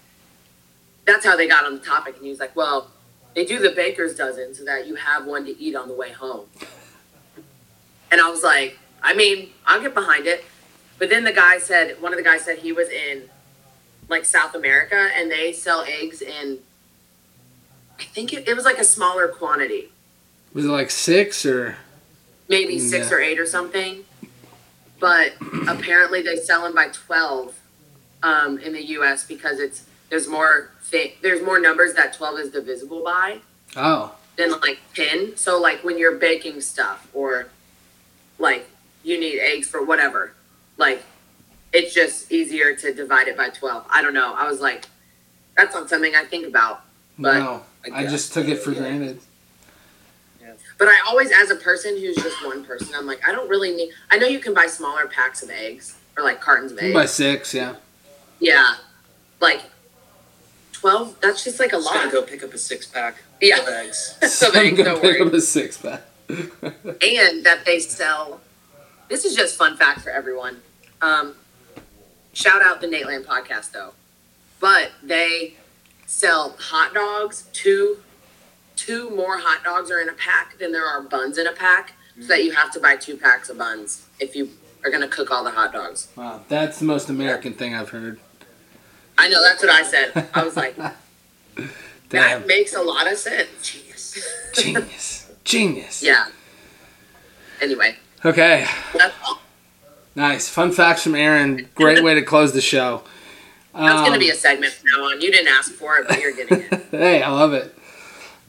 [1.07, 2.90] "That's how they got on the topic." And he was like, "Well,
[3.35, 6.12] they do the baker's dozen so that you have one to eat on the way
[6.12, 6.47] home."
[8.11, 10.45] And I was like, "I mean, I'll get behind it,"
[10.99, 13.28] but then the guy said, one of the guys said he was in
[14.09, 16.59] like South America and they sell eggs in
[17.99, 19.91] I think it, it was like a smaller quantity,
[20.53, 21.76] Was it like six or?
[22.49, 23.16] maybe six Yeah.
[23.16, 24.05] or eight or something.
[25.01, 25.35] But
[25.68, 27.55] apparently they sell them by twelve
[28.22, 29.24] um, in the U.S.
[29.24, 33.38] because it's there's more thi- there's more numbers that twelve is divisible by
[33.76, 34.14] Oh.
[34.36, 35.36] than like ten.
[35.36, 37.46] So like when you're baking stuff or
[38.38, 38.68] like
[39.02, 40.32] you need eggs for whatever,
[40.76, 41.02] like
[41.72, 43.84] it's just easier to divide it by twelve.
[43.90, 44.34] I don't know.
[44.34, 44.86] I was like,
[45.57, 46.82] that's not something I think about.
[47.18, 47.62] But- no.
[47.92, 48.78] I guess, just took it for yeah.
[48.80, 49.20] granted.
[50.78, 53.74] But I always, as a person who's just one person, I'm like, I don't really
[53.76, 53.90] need.
[54.11, 56.94] I know you can buy smaller packs of eggs or like cartons of eggs.
[56.94, 57.76] By six, yeah.
[58.40, 58.74] yeah,
[59.40, 59.62] like
[60.85, 61.18] twelve.
[61.22, 62.12] That's just like a Just gonna lot.
[62.12, 63.61] go pick up a six pack Yeah.
[63.61, 64.16] of eggs.
[64.32, 65.26] so I'm they gonna don't pick worry.
[65.28, 66.03] up a six pack.
[66.28, 68.41] And that they sell.
[69.09, 70.61] This is just fun fact for everyone.
[71.03, 71.35] Um,
[72.32, 73.93] shout out the Nateland podcast though,
[74.61, 75.55] but they
[76.07, 77.49] sell hot dogs.
[77.53, 77.99] Two,
[78.76, 81.93] two more hot dogs are in a pack than there are buns in a pack,
[82.20, 84.51] so that you have to buy two packs of buns if you
[84.85, 86.09] are gonna cook all the hot dogs.
[86.16, 88.18] wow, that's the most American thing I've heard.
[89.18, 90.28] I know that's what I said.
[90.34, 90.76] I was like,
[91.56, 91.66] Damn.
[92.10, 93.48] that makes a lot of sense.
[93.62, 94.18] Genius.
[94.54, 95.32] Genius.
[95.44, 96.02] Genius.
[96.02, 96.26] Yeah.
[97.60, 98.66] Anyway, Okay.
[98.96, 99.40] that's all.
[100.16, 100.48] Nice.
[100.48, 101.68] Fun facts from Erin.
[101.74, 103.02] Great way to close the show.
[103.74, 105.20] That's Um, gonna be a segment from now on.
[105.20, 106.86] You didn't ask for it, but you're getting it.
[106.92, 107.74] hey, I love it.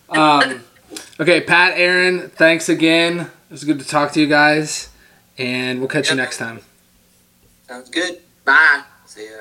[0.10, 0.64] Um,
[1.20, 3.22] okay, Pat, Erin, thanks again.
[3.22, 4.90] It was good to talk to you guys,
[5.38, 6.60] and we'll catch you next time.
[7.68, 8.20] Sounds good.
[8.44, 8.84] Bye.
[9.08, 9.38] See ya.